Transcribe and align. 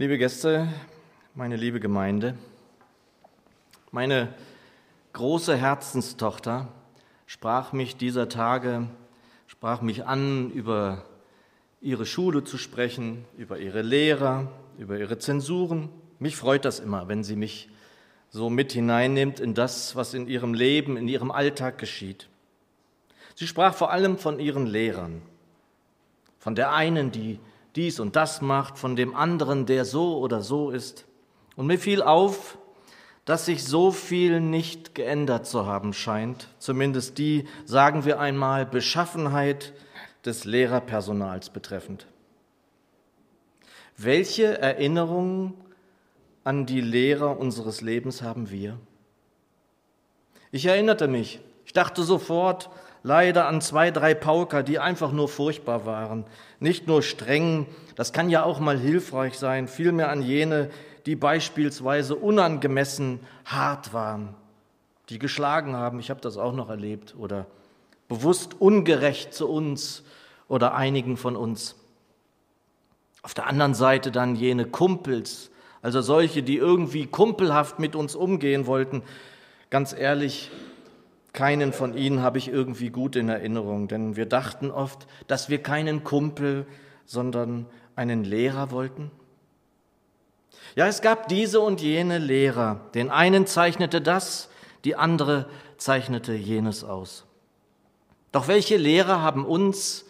Liebe 0.00 0.16
Gäste, 0.16 0.68
meine 1.34 1.56
liebe 1.56 1.80
Gemeinde, 1.80 2.36
meine 3.90 4.32
große 5.12 5.56
Herzenstochter 5.56 6.68
sprach 7.26 7.72
mich 7.72 7.96
dieser 7.96 8.28
Tage, 8.28 8.86
sprach 9.48 9.82
mich 9.82 10.06
an, 10.06 10.52
über 10.52 11.04
ihre 11.80 12.06
Schule 12.06 12.44
zu 12.44 12.58
sprechen, 12.58 13.24
über 13.36 13.58
ihre 13.58 13.82
Lehrer, 13.82 14.52
über 14.78 15.00
ihre 15.00 15.18
Zensuren. 15.18 15.88
Mich 16.20 16.36
freut 16.36 16.64
das 16.64 16.78
immer, 16.78 17.08
wenn 17.08 17.24
sie 17.24 17.34
mich 17.34 17.68
so 18.30 18.50
mit 18.50 18.70
hineinnimmt 18.70 19.40
in 19.40 19.54
das, 19.54 19.96
was 19.96 20.14
in 20.14 20.28
ihrem 20.28 20.54
Leben, 20.54 20.96
in 20.96 21.08
ihrem 21.08 21.32
Alltag 21.32 21.76
geschieht. 21.76 22.28
Sie 23.34 23.48
sprach 23.48 23.74
vor 23.74 23.90
allem 23.90 24.16
von 24.16 24.38
ihren 24.38 24.68
Lehrern, 24.68 25.22
von 26.38 26.54
der 26.54 26.72
einen, 26.72 27.10
die 27.10 27.40
dies 27.76 28.00
und 28.00 28.16
das 28.16 28.40
macht, 28.40 28.78
von 28.78 28.96
dem 28.96 29.14
anderen, 29.14 29.66
der 29.66 29.84
so 29.84 30.18
oder 30.18 30.40
so 30.40 30.70
ist. 30.70 31.06
Und 31.56 31.66
mir 31.66 31.78
fiel 31.78 32.02
auf, 32.02 32.58
dass 33.24 33.44
sich 33.44 33.64
so 33.64 33.90
viel 33.90 34.40
nicht 34.40 34.94
geändert 34.94 35.46
zu 35.46 35.66
haben 35.66 35.92
scheint, 35.92 36.48
zumindest 36.58 37.18
die, 37.18 37.46
sagen 37.66 38.04
wir 38.04 38.20
einmal, 38.20 38.64
Beschaffenheit 38.64 39.74
des 40.24 40.44
Lehrerpersonals 40.44 41.50
betreffend. 41.50 42.06
Welche 43.96 44.58
Erinnerungen 44.58 45.54
an 46.44 46.64
die 46.64 46.80
Lehrer 46.80 47.38
unseres 47.38 47.80
Lebens 47.80 48.22
haben 48.22 48.50
wir? 48.50 48.78
Ich 50.50 50.64
erinnerte 50.64 51.08
mich, 51.08 51.40
ich 51.66 51.74
dachte 51.74 52.04
sofort 52.04 52.70
leider 53.02 53.46
an 53.46 53.60
zwei, 53.60 53.90
drei 53.90 54.14
Pauker, 54.14 54.62
die 54.62 54.78
einfach 54.78 55.12
nur 55.12 55.28
furchtbar 55.28 55.86
waren. 55.86 56.24
Nicht 56.60 56.86
nur 56.86 57.02
streng, 57.02 57.66
das 57.96 58.12
kann 58.12 58.30
ja 58.30 58.42
auch 58.42 58.60
mal 58.60 58.78
hilfreich 58.78 59.38
sein, 59.38 59.68
vielmehr 59.68 60.10
an 60.10 60.22
jene, 60.22 60.70
die 61.06 61.16
beispielsweise 61.16 62.14
unangemessen 62.16 63.20
hart 63.44 63.92
waren, 63.92 64.34
die 65.08 65.18
geschlagen 65.18 65.74
haben, 65.74 66.00
ich 66.00 66.10
habe 66.10 66.20
das 66.20 66.36
auch 66.36 66.52
noch 66.52 66.68
erlebt, 66.68 67.14
oder 67.18 67.46
bewusst 68.08 68.60
ungerecht 68.60 69.32
zu 69.32 69.48
uns 69.48 70.02
oder 70.48 70.74
einigen 70.74 71.16
von 71.16 71.36
uns. 71.36 71.76
Auf 73.22 73.34
der 73.34 73.46
anderen 73.46 73.74
Seite 73.74 74.10
dann 74.10 74.36
jene 74.36 74.64
Kumpels, 74.66 75.50
also 75.82 76.00
solche, 76.00 76.42
die 76.42 76.56
irgendwie 76.56 77.06
kumpelhaft 77.06 77.78
mit 77.78 77.94
uns 77.94 78.14
umgehen 78.14 78.66
wollten. 78.66 79.02
Ganz 79.70 79.92
ehrlich, 79.92 80.50
keinen 81.32 81.72
von 81.72 81.96
ihnen 81.96 82.22
habe 82.22 82.38
ich 82.38 82.48
irgendwie 82.48 82.90
gut 82.90 83.16
in 83.16 83.28
Erinnerung, 83.28 83.88
denn 83.88 84.16
wir 84.16 84.26
dachten 84.26 84.70
oft, 84.70 85.06
dass 85.26 85.48
wir 85.48 85.62
keinen 85.62 86.04
Kumpel, 86.04 86.66
sondern 87.04 87.66
einen 87.96 88.24
Lehrer 88.24 88.70
wollten. 88.70 89.10
Ja, 90.74 90.86
es 90.86 91.00
gab 91.02 91.28
diese 91.28 91.60
und 91.60 91.80
jene 91.80 92.18
Lehrer. 92.18 92.80
Den 92.94 93.10
einen 93.10 93.46
zeichnete 93.46 94.00
das, 94.00 94.48
die 94.84 94.96
andere 94.96 95.48
zeichnete 95.76 96.34
jenes 96.34 96.84
aus. 96.84 97.24
Doch 98.32 98.48
welche 98.48 98.76
Lehrer 98.76 99.22
haben 99.22 99.44
uns, 99.44 100.04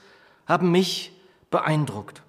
haben 0.47 0.71
mich 0.71 1.13
beeindruckt? 1.51 2.23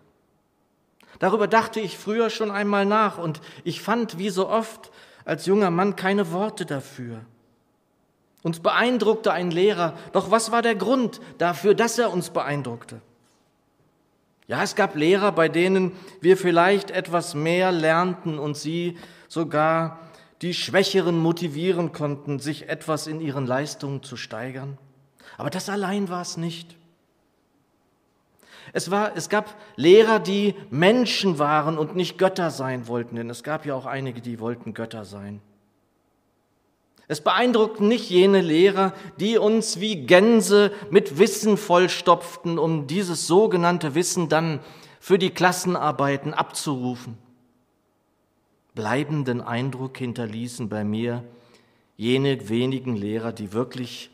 Darüber 1.20 1.48
dachte 1.48 1.80
ich 1.80 1.98
früher 1.98 2.30
schon 2.30 2.52
einmal 2.52 2.86
nach 2.86 3.18
und 3.18 3.42
ich 3.64 3.82
fand 3.82 4.18
wie 4.18 4.30
so 4.30 4.48
oft 4.48 4.92
als 5.26 5.46
junger 5.46 5.70
Mann 5.70 5.96
keine 5.96 6.32
Worte 6.32 6.66
dafür. 6.66 7.26
Uns 8.42 8.60
beeindruckte 8.60 9.34
ein 9.34 9.52
Lehrer, 9.52 9.94
doch 10.14 10.32
was 10.32 10.52
war 10.52 10.62
der 10.62 10.76
Grund 10.76 11.20
dafür, 11.38 11.76
dass 11.76 12.00
er 12.00 12.12
uns 12.12 12.30
beeindruckte? 12.30 13.02
Ja, 14.48 14.64
es 14.64 14.76
gab 14.76 14.96
Lehrer, 14.96 15.32
bei 15.32 15.50
denen 15.50 15.92
wir 16.22 16.38
vielleicht 16.38 16.90
etwas 16.90 17.36
mehr 17.36 17.72
lernten 17.72 18.40
und 18.40 18.58
sie 18.58 18.98
sogar 19.28 20.00
die 20.42 20.54
Schwächeren 20.54 21.20
motivieren 21.20 21.92
konnten, 21.92 22.40
sich 22.40 22.70
etwas 22.70 23.08
in 23.08 23.22
ihren 23.22 23.46
Leistungen 23.46 24.02
zu 24.04 24.16
steigern. 24.16 24.78
Aber 25.38 25.50
das 25.50 25.70
allein 25.70 26.10
war 26.10 26.22
es 26.22 26.38
nicht. 26.38 26.76
Es, 28.74 28.90
war, 28.90 29.16
es 29.16 29.30
gab 29.30 29.56
Lehrer, 29.76 30.20
die 30.20 30.56
Menschen 30.70 31.40
waren 31.40 31.78
und 31.78 31.96
nicht 31.96 32.18
Götter 32.18 32.52
sein 32.52 32.88
wollten, 32.88 33.16
denn 33.16 33.30
es 33.30 33.44
gab 33.44 33.66
ja 33.66 33.76
auch 33.76 33.86
einige, 33.86 34.22
die 34.22 34.40
wollten 34.40 34.74
Götter 34.74 35.06
sein. 35.06 35.42
Es 37.10 37.20
beeindruckt 37.22 37.82
nicht 37.82 38.10
jene 38.12 38.40
Lehrer, 38.40 38.94
die 39.20 39.40
uns 39.40 39.80
wie 39.80 40.06
Gänse 40.06 40.72
mit 40.92 41.18
Wissen 41.18 41.58
vollstopften, 41.58 42.60
um 42.60 42.86
dieses 42.86 43.26
sogenannte 43.26 43.96
Wissen 43.96 44.30
dann 44.30 44.60
für 45.00 45.18
die 45.18 45.32
Klassenarbeiten 45.32 46.36
abzurufen. 46.36 47.18
Bleibenden 48.76 49.42
Eindruck 49.42 49.98
hinterließen 49.98 50.70
bei 50.70 50.84
mir 50.84 51.24
jene 51.98 52.48
wenigen 52.48 52.96
Lehrer, 52.96 53.32
die 53.32 53.54
wirklich 53.54 54.12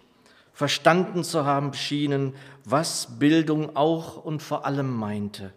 verstanden 0.53 1.25
zu 1.25 1.43
haben 1.43 1.73
schienen, 1.73 2.33
was 2.63 3.19
Bildung 3.19 3.75
auch 3.75 4.23
und 4.23 4.41
vor 4.41 4.65
allem 4.65 4.95
meinte, 4.95 5.51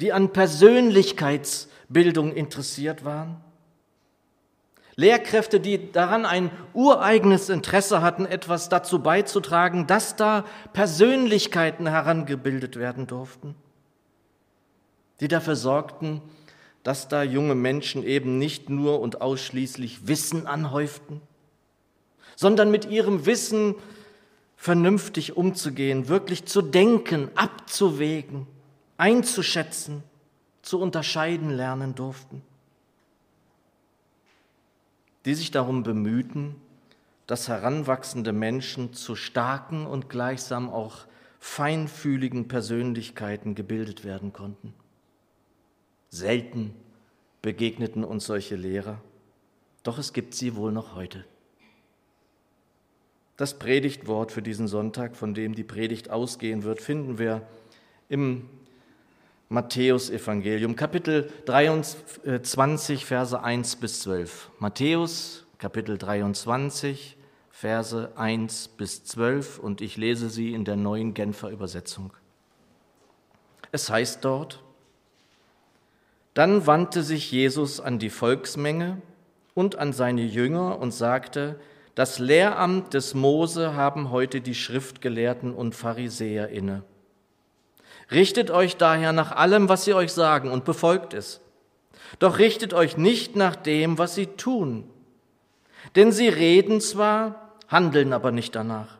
die 0.00 0.10
an 0.10 0.32
Persönlichkeitsbildung 0.32 2.32
interessiert 2.32 3.04
waren 3.04 3.44
Lehrkräfte, 4.96 5.60
die 5.60 5.92
daran 5.92 6.24
ein 6.24 6.50
ureigenes 6.72 7.50
Interesse 7.50 8.00
hatten, 8.00 8.24
etwas 8.24 8.70
dazu 8.70 9.00
beizutragen, 9.00 9.86
dass 9.86 10.16
da 10.16 10.46
Persönlichkeiten 10.72 11.86
herangebildet 11.86 12.76
werden 12.76 13.06
durften, 13.06 13.54
die 15.20 15.28
dafür 15.28 15.54
sorgten, 15.54 16.22
dass 16.82 17.08
da 17.08 17.22
junge 17.22 17.54
Menschen 17.54 18.04
eben 18.04 18.38
nicht 18.38 18.70
nur 18.70 19.00
und 19.00 19.20
ausschließlich 19.20 20.08
Wissen 20.08 20.46
anhäuften, 20.46 21.20
sondern 22.34 22.70
mit 22.70 22.86
ihrem 22.86 23.26
Wissen 23.26 23.74
vernünftig 24.56 25.36
umzugehen, 25.36 26.08
wirklich 26.08 26.46
zu 26.46 26.62
denken, 26.62 27.28
abzuwägen, 27.34 28.46
einzuschätzen, 28.96 30.02
zu 30.62 30.80
unterscheiden 30.80 31.50
lernen 31.50 31.94
durften 31.94 32.42
die 35.26 35.34
sich 35.34 35.50
darum 35.50 35.82
bemühten, 35.82 36.54
dass 37.26 37.48
heranwachsende 37.48 38.32
Menschen 38.32 38.94
zu 38.94 39.16
starken 39.16 39.86
und 39.86 40.08
gleichsam 40.08 40.70
auch 40.70 41.06
feinfühligen 41.40 42.48
Persönlichkeiten 42.48 43.54
gebildet 43.54 44.04
werden 44.04 44.32
konnten. 44.32 44.72
Selten 46.08 46.74
begegneten 47.42 48.04
uns 48.04 48.26
solche 48.26 48.56
Lehrer, 48.56 49.02
doch 49.82 49.98
es 49.98 50.12
gibt 50.12 50.34
sie 50.34 50.54
wohl 50.54 50.72
noch 50.72 50.94
heute. 50.94 51.24
Das 53.36 53.58
Predigtwort 53.58 54.32
für 54.32 54.42
diesen 54.42 54.66
Sonntag, 54.66 55.16
von 55.16 55.34
dem 55.34 55.54
die 55.54 55.64
Predigt 55.64 56.10
ausgehen 56.10 56.62
wird, 56.62 56.80
finden 56.80 57.18
wir 57.18 57.46
im 58.08 58.48
Matthäus 59.48 60.10
Evangelium, 60.10 60.74
Kapitel 60.74 61.30
23, 61.44 63.06
Verse 63.06 63.40
1 63.40 63.76
bis 63.76 64.00
12. 64.00 64.50
Matthäus, 64.58 65.46
Kapitel 65.58 65.98
23, 65.98 67.16
Verse 67.52 68.10
1 68.16 68.68
bis 68.76 69.04
12 69.04 69.60
und 69.60 69.80
ich 69.80 69.96
lese 69.96 70.30
sie 70.30 70.52
in 70.52 70.64
der 70.64 70.74
neuen 70.74 71.14
Genfer 71.14 71.50
Übersetzung. 71.50 72.12
Es 73.70 73.88
heißt 73.88 74.24
dort, 74.24 74.64
dann 76.34 76.66
wandte 76.66 77.04
sich 77.04 77.30
Jesus 77.30 77.78
an 77.78 78.00
die 78.00 78.10
Volksmenge 78.10 79.00
und 79.54 79.76
an 79.76 79.92
seine 79.92 80.22
Jünger 80.22 80.80
und 80.80 80.90
sagte, 80.90 81.60
das 81.94 82.18
Lehramt 82.18 82.94
des 82.94 83.14
Mose 83.14 83.74
haben 83.74 84.10
heute 84.10 84.40
die 84.40 84.56
Schriftgelehrten 84.56 85.54
und 85.54 85.76
Pharisäer 85.76 86.48
inne. 86.48 86.82
Richtet 88.10 88.50
euch 88.50 88.76
daher 88.76 89.12
nach 89.12 89.32
allem, 89.32 89.68
was 89.68 89.84
sie 89.84 89.94
euch 89.94 90.12
sagen, 90.12 90.50
und 90.50 90.64
befolgt 90.64 91.14
es. 91.14 91.40
Doch 92.18 92.38
richtet 92.38 92.72
euch 92.72 92.96
nicht 92.96 93.36
nach 93.36 93.56
dem, 93.56 93.98
was 93.98 94.14
sie 94.14 94.26
tun. 94.26 94.88
Denn 95.96 96.12
sie 96.12 96.28
reden 96.28 96.80
zwar, 96.80 97.52
handeln 97.68 98.12
aber 98.12 98.30
nicht 98.30 98.54
danach. 98.54 98.98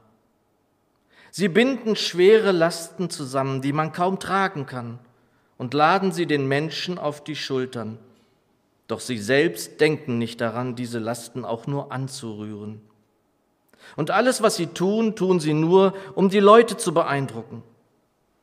Sie 1.31 1.49
binden 1.49 1.97
schwere 1.97 2.50
Lasten 2.50 3.11
zusammen, 3.11 3.61
die 3.61 3.73
man 3.73 3.93
kaum 3.93 4.19
tragen 4.19 4.67
kann, 4.67 4.99
und 5.59 5.75
laden 5.75 6.11
sie 6.11 6.26
den 6.26 6.49
Menschen 6.49 6.99
auf 6.99 7.23
die 7.23 7.37
Schultern. 7.37 7.99
Doch 8.88 9.00
sie 9.00 9.19
selbst 9.19 9.81
denken 9.81 10.19
nicht 10.19 10.41
daran, 10.41 10.76
diese 10.76 10.99
Lasten 10.99 11.44
auch 11.44 11.67
nur 11.67 11.93
anzurühren. 11.93 12.81
Und 13.94 14.11
alles, 14.11 14.43
was 14.43 14.56
sie 14.56 14.69
tun, 14.69 15.14
tun 15.14 15.38
sie 15.38 15.55
nur, 15.55 15.94
um 16.14 16.29
die 16.29 16.41
Leute 16.41 16.76
zu 16.76 16.93
beeindrucken. 16.93 17.62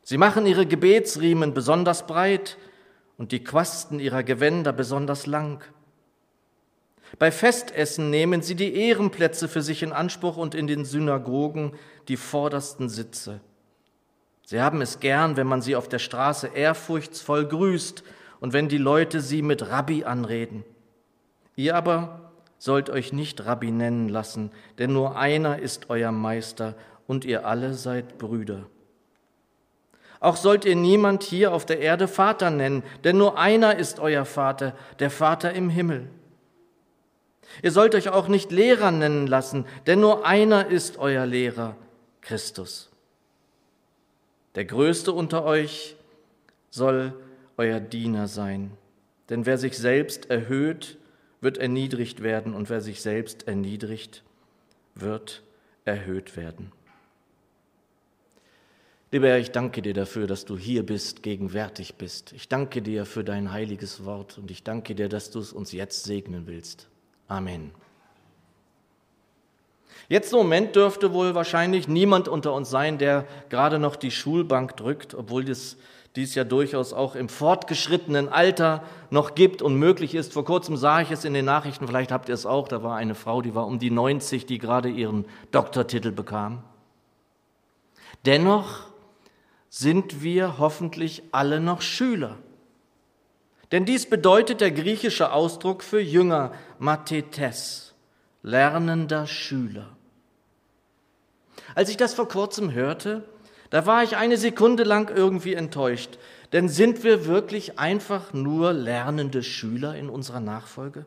Sie 0.03 0.17
machen 0.17 0.45
ihre 0.45 0.65
Gebetsriemen 0.65 1.53
besonders 1.53 2.05
breit 2.05 2.57
und 3.17 3.31
die 3.31 3.43
Quasten 3.43 3.99
ihrer 3.99 4.23
Gewänder 4.23 4.73
besonders 4.73 5.25
lang. 5.25 5.63
Bei 7.19 7.31
Festessen 7.31 8.09
nehmen 8.09 8.41
sie 8.41 8.55
die 8.55 8.75
Ehrenplätze 8.75 9.47
für 9.47 9.61
sich 9.61 9.83
in 9.83 9.93
Anspruch 9.93 10.37
und 10.37 10.55
in 10.55 10.67
den 10.67 10.83
Synagogen 10.83 11.73
die 12.07 12.17
vordersten 12.17 12.89
Sitze. 12.89 13.39
Sie 14.45 14.61
haben 14.61 14.81
es 14.81 14.99
gern, 14.99 15.37
wenn 15.37 15.47
man 15.47 15.61
sie 15.61 15.75
auf 15.75 15.87
der 15.87 15.99
Straße 15.99 16.47
ehrfurchtsvoll 16.47 17.45
grüßt 17.45 18.03
und 18.39 18.51
wenn 18.51 18.67
die 18.67 18.77
Leute 18.77 19.21
sie 19.21 19.41
mit 19.41 19.69
Rabbi 19.69 20.03
anreden. 20.03 20.65
Ihr 21.55 21.75
aber 21.75 22.31
sollt 22.57 22.89
euch 22.89 23.13
nicht 23.13 23.45
Rabbi 23.45 23.71
nennen 23.71 24.09
lassen, 24.09 24.51
denn 24.79 24.91
nur 24.91 25.17
einer 25.17 25.59
ist 25.59 25.89
euer 25.89 26.11
Meister 26.11 26.75
und 27.07 27.25
ihr 27.25 27.45
alle 27.45 27.73
seid 27.73 28.17
Brüder. 28.17 28.65
Auch 30.23 30.37
sollt 30.37 30.63
ihr 30.63 30.77
niemand 30.77 31.21
hier 31.21 31.51
auf 31.51 31.65
der 31.65 31.81
Erde 31.81 32.07
Vater 32.07 32.49
nennen, 32.49 32.83
denn 33.03 33.17
nur 33.17 33.37
einer 33.37 33.77
ist 33.77 33.99
euer 33.99 34.23
Vater, 34.23 34.73
der 34.99 35.09
Vater 35.09 35.51
im 35.51 35.69
Himmel. 35.69 36.07
Ihr 37.61 37.71
sollt 37.71 37.93
euch 37.93 38.07
auch 38.07 38.29
nicht 38.29 38.49
Lehrer 38.49 38.91
nennen 38.91 39.27
lassen, 39.27 39.65
denn 39.85 39.99
nur 39.99 40.25
einer 40.25 40.67
ist 40.67 40.97
euer 40.97 41.25
Lehrer, 41.25 41.75
Christus. 42.21 42.89
Der 44.55 44.63
Größte 44.63 45.11
unter 45.11 45.43
euch 45.43 45.97
soll 46.69 47.13
euer 47.57 47.81
Diener 47.81 48.29
sein. 48.29 48.71
Denn 49.29 49.45
wer 49.45 49.57
sich 49.57 49.77
selbst 49.77 50.29
erhöht, 50.29 50.97
wird 51.41 51.57
erniedrigt 51.57 52.23
werden, 52.23 52.53
und 52.53 52.69
wer 52.69 52.79
sich 52.79 53.01
selbst 53.01 53.45
erniedrigt, 53.49 54.23
wird 54.95 55.43
erhöht 55.83 56.37
werden. 56.37 56.71
Lieber 59.13 59.27
Herr, 59.27 59.37
ich 59.37 59.51
danke 59.51 59.83
dir 59.83 59.93
dafür, 59.93 60.25
dass 60.25 60.43
du 60.43 60.57
hier 60.57 60.83
bist, 60.83 61.21
gegenwärtig 61.21 61.97
bist. 61.99 62.33
Ich 62.33 62.49
danke 62.49 62.81
dir 62.81 63.05
für 63.05 63.23
dein 63.23 63.51
heiliges 63.51 64.05
Wort 64.05 64.39
und 64.39 64.49
ich 64.49 64.63
danke 64.63 64.95
dir, 64.95 65.07
dass 65.07 65.29
du 65.29 65.37
es 65.37 65.53
uns 65.53 65.71
jetzt 65.71 66.05
segnen 66.05 66.47
willst. 66.47 66.87
Amen. 67.27 67.69
Jetzt 70.09 70.33
im 70.33 70.39
Moment 70.39 70.75
dürfte 70.75 71.13
wohl 71.13 71.35
wahrscheinlich 71.35 71.87
niemand 71.87 72.27
unter 72.27 72.53
uns 72.53 72.71
sein, 72.71 72.97
der 72.97 73.27
gerade 73.49 73.77
noch 73.77 73.97
die 73.97 74.09
Schulbank 74.09 74.77
drückt, 74.77 75.13
obwohl 75.13 75.45
das 75.45 75.77
dies 76.15 76.33
ja 76.33 76.43
durchaus 76.43 76.91
auch 76.91 77.13
im 77.13 77.29
fortgeschrittenen 77.29 78.29
Alter 78.29 78.83
noch 79.11 79.35
gibt 79.35 79.61
und 79.61 79.75
möglich 79.75 80.15
ist. 80.15 80.33
Vor 80.33 80.43
kurzem 80.43 80.75
sah 80.75 81.01
ich 81.01 81.11
es 81.11 81.23
in 81.23 81.35
den 81.35 81.45
Nachrichten, 81.45 81.85
vielleicht 81.85 82.11
habt 82.11 82.29
ihr 82.29 82.35
es 82.35 82.47
auch, 82.47 82.67
da 82.67 82.81
war 82.81 82.95
eine 82.95 83.13
Frau, 83.13 83.43
die 83.43 83.53
war 83.53 83.67
um 83.67 83.77
die 83.77 83.91
90, 83.91 84.47
die 84.47 84.57
gerade 84.57 84.89
ihren 84.89 85.25
Doktortitel 85.51 86.11
bekam. 86.11 86.63
Dennoch 88.25 88.91
sind 89.75 90.21
wir 90.21 90.59
hoffentlich 90.59 91.23
alle 91.31 91.59
noch 91.59 91.81
Schüler. 91.81 92.37
Denn 93.71 93.85
dies 93.85 94.07
bedeutet 94.07 94.61
der 94.61 94.69
griechische 94.69 95.31
Ausdruck 95.33 95.81
für 95.81 95.99
Jünger, 95.99 96.53
Mathetes, 96.77 97.95
lernender 98.43 99.25
Schüler. 99.25 99.89
Als 101.73 101.89
ich 101.89 101.97
das 101.97 102.13
vor 102.13 102.27
kurzem 102.27 102.71
hörte, 102.71 103.23
da 103.71 103.87
war 103.87 104.03
ich 104.03 104.15
eine 104.15 104.37
Sekunde 104.37 104.83
lang 104.83 105.09
irgendwie 105.09 105.55
enttäuscht. 105.55 106.19
Denn 106.51 106.69
sind 106.69 107.03
wir 107.03 107.25
wirklich 107.25 107.79
einfach 107.79 108.31
nur 108.31 108.73
lernende 108.73 109.41
Schüler 109.41 109.95
in 109.95 110.07
unserer 110.07 110.39
Nachfolge? 110.39 111.03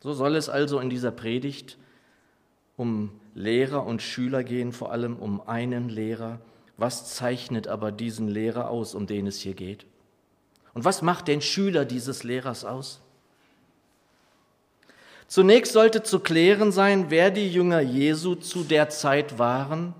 So 0.00 0.14
soll 0.14 0.36
es 0.36 0.48
also 0.48 0.80
in 0.80 0.88
dieser 0.88 1.10
Predigt 1.10 1.76
um 2.78 3.10
Lehrer 3.34 3.84
und 3.84 4.00
Schüler 4.00 4.42
gehen, 4.42 4.72
vor 4.72 4.90
allem 4.90 5.16
um 5.16 5.46
einen 5.46 5.90
Lehrer. 5.90 6.40
Was 6.82 7.14
zeichnet 7.14 7.68
aber 7.68 7.92
diesen 7.92 8.26
Lehrer 8.28 8.68
aus, 8.68 8.94
um 8.94 9.06
den 9.06 9.26
es 9.26 9.38
hier 9.38 9.54
geht? 9.54 9.86
Und 10.74 10.84
was 10.84 11.00
macht 11.00 11.28
den 11.28 11.40
Schüler 11.40 11.84
dieses 11.84 12.24
Lehrers 12.24 12.64
aus? 12.64 13.00
Zunächst 15.28 15.72
sollte 15.72 16.02
zu 16.02 16.20
klären 16.20 16.72
sein, 16.72 17.06
wer 17.08 17.30
die 17.30 17.50
Jünger 17.50 17.80
Jesu 17.80 18.34
zu 18.34 18.64
der 18.64 18.88
Zeit 18.90 19.38
waren 19.38 19.94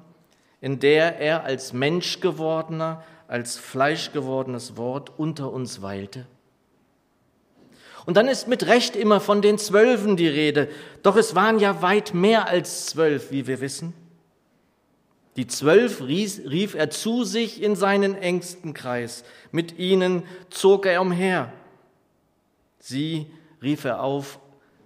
in 0.62 0.78
der 0.78 1.18
er 1.18 1.44
als 1.44 1.74
Mensch 1.74 2.20
gewordener, 2.20 3.04
als 3.26 3.58
Fleisch 3.58 4.12
gewordenes 4.12 4.76
Wort 4.76 5.10
unter 5.18 5.52
uns 5.52 5.82
weilte. 5.82 6.24
Und 8.06 8.16
dann 8.16 8.28
ist 8.28 8.46
mit 8.46 8.66
Recht 8.66 8.94
immer 8.94 9.20
von 9.20 9.42
den 9.42 9.58
Zwölfen 9.58 10.16
die 10.16 10.28
Rede, 10.28 10.68
doch 11.02 11.16
es 11.16 11.34
waren 11.34 11.58
ja 11.58 11.82
weit 11.82 12.14
mehr 12.14 12.48
als 12.48 12.86
zwölf, 12.86 13.32
wie 13.32 13.48
wir 13.48 13.60
wissen. 13.60 13.92
Die 15.36 15.46
Zwölf 15.46 16.02
rief 16.02 16.74
er 16.74 16.90
zu 16.90 17.24
sich 17.24 17.62
in 17.62 17.74
seinen 17.74 18.14
engsten 18.14 18.74
Kreis, 18.74 19.24
mit 19.50 19.78
ihnen 19.78 20.24
zog 20.50 20.84
er 20.84 21.00
umher. 21.00 21.52
Sie 22.78 23.26
rief 23.62 23.84
er 23.84 24.02
auf, 24.02 24.40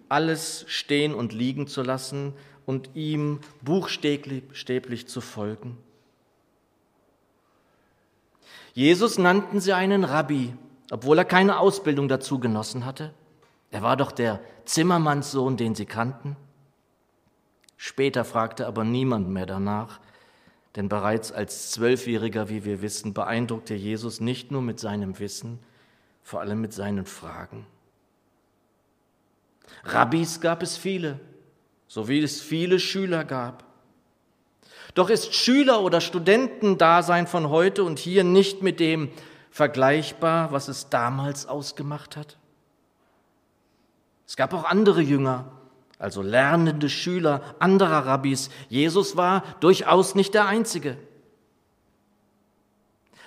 alles 0.09 0.65
stehen 0.69 1.15
und 1.15 1.33
liegen 1.33 1.67
zu 1.67 1.83
lassen 1.83 2.33
und 2.65 2.91
ihm 2.95 3.41
buchstäblich 3.63 5.09
zu 5.09 5.21
folgen. 5.21 5.79
Jesus 8.73 9.19
nannten 9.19 9.59
sie 9.59 9.73
einen 9.73 10.05
Rabbi, 10.05 10.55
obwohl 10.91 11.19
er 11.19 11.25
keine 11.25 11.59
Ausbildung 11.59 12.09
dazu 12.09 12.39
genossen 12.39 12.85
hatte. 12.85 13.13
Er 13.71 13.83
war 13.83 13.97
doch 13.97 14.13
der 14.13 14.41
Zimmermannssohn, 14.65 15.57
den 15.57 15.75
sie 15.75 15.87
kannten. 15.87 16.37
Später 17.77 18.25
fragte 18.25 18.67
aber 18.67 18.85
niemand 18.85 19.29
mehr 19.29 19.47
danach, 19.47 20.01
denn 20.77 20.91
bereits 20.91 21.33
als 21.33 21.71
Zwölfjähriger, 21.71 22.51
wie 22.51 22.65
wir 22.65 22.83
wissen, 22.83 23.15
beeindruckte 23.15 23.75
Jesus 23.75 24.21
nicht 24.21 24.51
nur 24.51 24.61
mit 24.61 24.79
seinem 24.79 25.19
Wissen, 25.19 25.59
vor 26.23 26.41
allem 26.41 26.61
mit 26.61 26.75
seinen 26.75 27.07
Fragen. 27.07 27.67
Rabbis 29.85 30.41
gab 30.41 30.63
es 30.63 30.77
viele, 30.77 31.19
so 31.89 32.09
wie 32.09 32.21
es 32.21 32.43
viele 32.43 32.79
Schüler 32.79 33.25
gab. 33.25 33.65
Doch 34.95 35.09
ist 35.09 35.35
Schüler- 35.35 35.83
oder 35.83 36.01
Studentendasein 36.01 37.27
von 37.27 37.49
heute 37.49 37.83
und 37.83 37.99
hier 37.99 38.25
nicht 38.25 38.63
mit 38.63 38.79
dem 38.79 39.11
vergleichbar, 39.51 40.53
was 40.53 40.69
es 40.69 40.91
damals 40.91 41.47
ausgemacht 41.47 42.17
hat? 42.17 42.37
Es 44.27 44.37
gab 44.37 44.53
auch 44.53 44.65
andere 44.65 45.01
Jünger, 45.01 45.53
also 45.99 46.23
lernende 46.23 46.91
Schüler 46.91 47.43
anderer 47.59 48.07
Rabbis. 48.07 48.51
Jesus 48.69 49.17
war 49.17 49.43
durchaus 49.61 50.15
nicht 50.15 50.35
der 50.35 50.47
Einzige. 50.47 50.97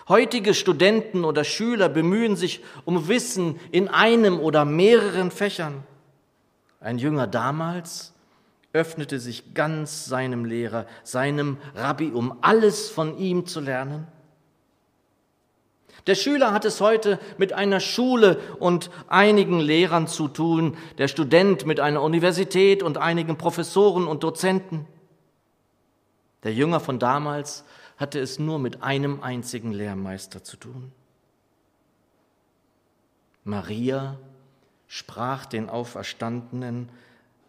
Heutige 0.07 0.53
Studenten 0.53 1.23
oder 1.23 1.43
Schüler 1.43 1.87
bemühen 1.87 2.35
sich 2.35 2.63
um 2.85 3.07
Wissen 3.07 3.59
in 3.71 3.87
einem 3.87 4.39
oder 4.39 4.65
mehreren 4.65 5.29
Fächern. 5.29 5.83
Ein 6.79 6.97
Jünger 6.97 7.27
damals 7.27 8.13
öffnete 8.73 9.19
sich 9.19 9.53
ganz 9.53 10.05
seinem 10.05 10.45
Lehrer, 10.45 10.85
seinem 11.03 11.57
Rabbi, 11.75 12.11
um 12.11 12.37
alles 12.41 12.89
von 12.89 13.17
ihm 13.17 13.45
zu 13.45 13.59
lernen? 13.59 14.07
Der 16.09 16.15
Schüler 16.15 16.53
hat 16.53 16.65
es 16.65 16.81
heute 16.81 17.19
mit 17.37 17.53
einer 17.53 17.79
Schule 17.79 18.39
und 18.57 18.89
einigen 19.09 19.59
Lehrern 19.59 20.07
zu 20.07 20.27
tun, 20.27 20.75
der 20.97 21.07
Student 21.07 21.67
mit 21.67 21.79
einer 21.79 22.01
Universität 22.01 22.81
und 22.81 22.97
einigen 22.97 23.37
Professoren 23.37 24.07
und 24.07 24.23
Dozenten. 24.23 24.87
Der 26.41 26.51
Jünger 26.51 26.79
von 26.79 26.97
damals 26.97 27.63
hatte 27.97 28.19
es 28.19 28.39
nur 28.39 28.57
mit 28.57 28.81
einem 28.81 29.21
einzigen 29.21 29.71
Lehrmeister 29.71 30.43
zu 30.43 30.57
tun. 30.57 30.91
Maria 33.43 34.17
sprach 34.87 35.45
den 35.45 35.69
Auferstandenen 35.69 36.89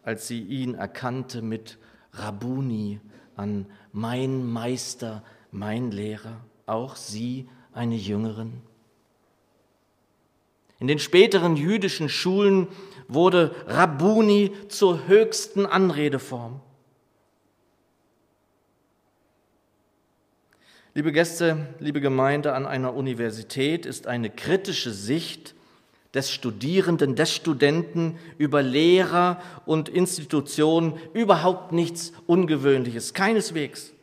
als 0.03 0.27
sie 0.27 0.41
ihn 0.41 0.75
erkannte 0.75 1.41
mit 1.41 1.79
Rabuni 2.13 2.99
an, 3.35 3.65
mein 3.91 4.45
Meister, 4.45 5.23
mein 5.51 5.89
Lehrer, 5.89 6.41
auch 6.67 6.95
sie 6.95 7.49
eine 7.73 7.95
Jüngerin. 7.95 8.61
In 10.79 10.87
den 10.87 10.99
späteren 10.99 11.55
jüdischen 11.55 12.09
Schulen 12.09 12.67
wurde 13.07 13.55
Rabuni 13.67 14.51
zur 14.67 15.07
höchsten 15.07 15.65
Anredeform. 15.65 16.59
Liebe 20.93 21.11
Gäste, 21.11 21.67
liebe 21.79 22.01
Gemeinde, 22.01 22.53
an 22.53 22.65
einer 22.65 22.93
Universität 22.93 23.85
ist 23.85 24.07
eine 24.07 24.29
kritische 24.29 24.91
Sicht 24.91 25.55
des 26.13 26.31
Studierenden, 26.31 27.15
des 27.15 27.33
Studenten 27.33 28.17
über 28.37 28.61
Lehrer 28.61 29.41
und 29.65 29.87
Institutionen 29.87 30.97
überhaupt 31.13 31.71
nichts 31.71 32.11
Ungewöhnliches, 32.27 33.13
keineswegs. 33.13 33.93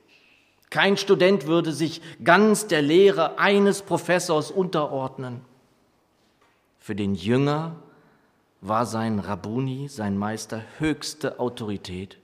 Kein 0.70 0.96
Student 0.96 1.46
würde 1.46 1.72
sich 1.72 2.02
ganz 2.22 2.66
der 2.66 2.82
Lehre 2.82 3.38
eines 3.38 3.82
Professors 3.82 4.50
unterordnen. 4.50 5.40
Für 6.78 6.94
den 6.94 7.14
Jünger 7.14 7.76
war 8.60 8.86
sein 8.86 9.18
Rabuni, 9.18 9.88
sein 9.88 10.16
Meister, 10.16 10.62
höchste 10.78 11.38
Autorität. 11.38 12.18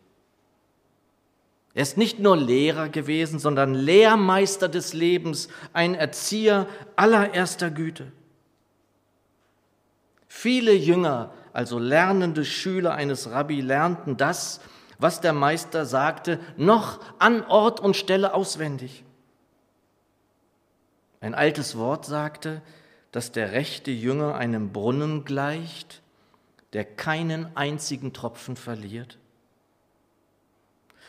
Er 1.75 1.83
ist 1.83 1.97
nicht 1.97 2.21
nur 2.21 2.37
Lehrer 2.37 2.89
gewesen, 2.89 3.39
sondern 3.39 3.75
Lehrmeister 3.75 4.69
des 4.69 4.93
Lebens, 4.93 5.49
ein 5.73 5.95
Erzieher 5.95 6.69
allererster 6.95 7.71
Güte. 7.71 8.13
Viele 10.29 10.73
Jünger, 10.73 11.33
also 11.53 11.79
lernende 11.79 12.45
Schüler 12.45 12.95
eines 12.95 13.31
Rabbi, 13.31 13.61
lernten 13.61 14.17
das, 14.17 14.61
was 14.99 15.21
der 15.21 15.33
Meister 15.33 15.87
sagte, 15.87 16.41
noch 16.57 17.01
an 17.19 17.45
Ort 17.47 17.81
und 17.81 17.97
Stelle 17.97 18.35
auswendig. 18.35 19.05
Ein 21.21 21.35
altes 21.35 21.77
Wort 21.79 22.05
sagte, 22.05 22.63
dass 23.13 23.33
der 23.33 23.53
rechte 23.53 23.91
Jünger 23.91 24.35
einem 24.35 24.73
Brunnen 24.73 25.25
gleicht, 25.25 26.03
der 26.73 26.85
keinen 26.85 27.57
einzigen 27.57 28.13
Tropfen 28.13 28.57
verliert? 28.57 29.19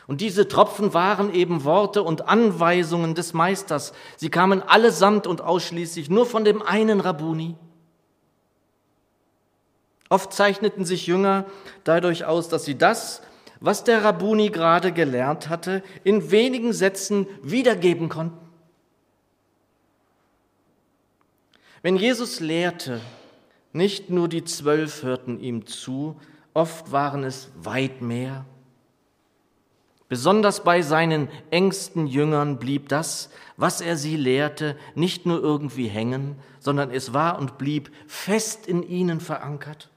Und 0.06 0.20
diese 0.20 0.46
Tropfen 0.46 0.94
waren 0.94 1.34
eben 1.34 1.64
Worte 1.64 2.02
und 2.02 2.28
Anweisungen 2.28 3.16
des 3.16 3.34
Meisters. 3.34 3.92
Sie 4.16 4.30
kamen 4.30 4.62
allesamt 4.62 5.26
und 5.26 5.40
ausschließlich 5.40 6.08
nur 6.08 6.26
von 6.26 6.44
dem 6.44 6.62
einen 6.62 7.00
Rabuni. 7.00 7.56
Oft 10.08 10.32
zeichneten 10.32 10.84
sich 10.84 11.08
Jünger 11.08 11.46
dadurch 11.82 12.24
aus, 12.24 12.48
dass 12.48 12.64
sie 12.64 12.78
das, 12.78 13.20
was 13.60 13.84
der 13.84 14.04
Rabuni 14.04 14.50
gerade 14.50 14.92
gelernt 14.92 15.48
hatte, 15.48 15.82
in 16.04 16.30
wenigen 16.30 16.72
Sätzen 16.72 17.26
wiedergeben 17.42 18.08
konnten. 18.08 18.46
Wenn 21.82 21.96
Jesus 21.96 22.40
lehrte, 22.40 23.00
nicht 23.72 24.10
nur 24.10 24.28
die 24.28 24.44
Zwölf 24.44 25.02
hörten 25.02 25.38
ihm 25.38 25.66
zu, 25.66 26.20
oft 26.54 26.90
waren 26.90 27.24
es 27.24 27.50
weit 27.56 28.02
mehr. 28.02 28.44
Besonders 30.08 30.62
bei 30.62 30.82
seinen 30.82 31.28
engsten 31.50 32.06
Jüngern 32.06 32.58
blieb 32.58 32.88
das, 32.88 33.30
was 33.56 33.80
er 33.80 33.96
sie 33.96 34.16
lehrte, 34.16 34.76
nicht 34.94 35.26
nur 35.26 35.42
irgendwie 35.42 35.88
hängen, 35.88 36.36
sondern 36.60 36.90
es 36.90 37.12
war 37.12 37.38
und 37.38 37.58
blieb 37.58 37.90
fest 38.06 38.66
in 38.66 38.82
ihnen 38.82 39.20
verankert. 39.20 39.90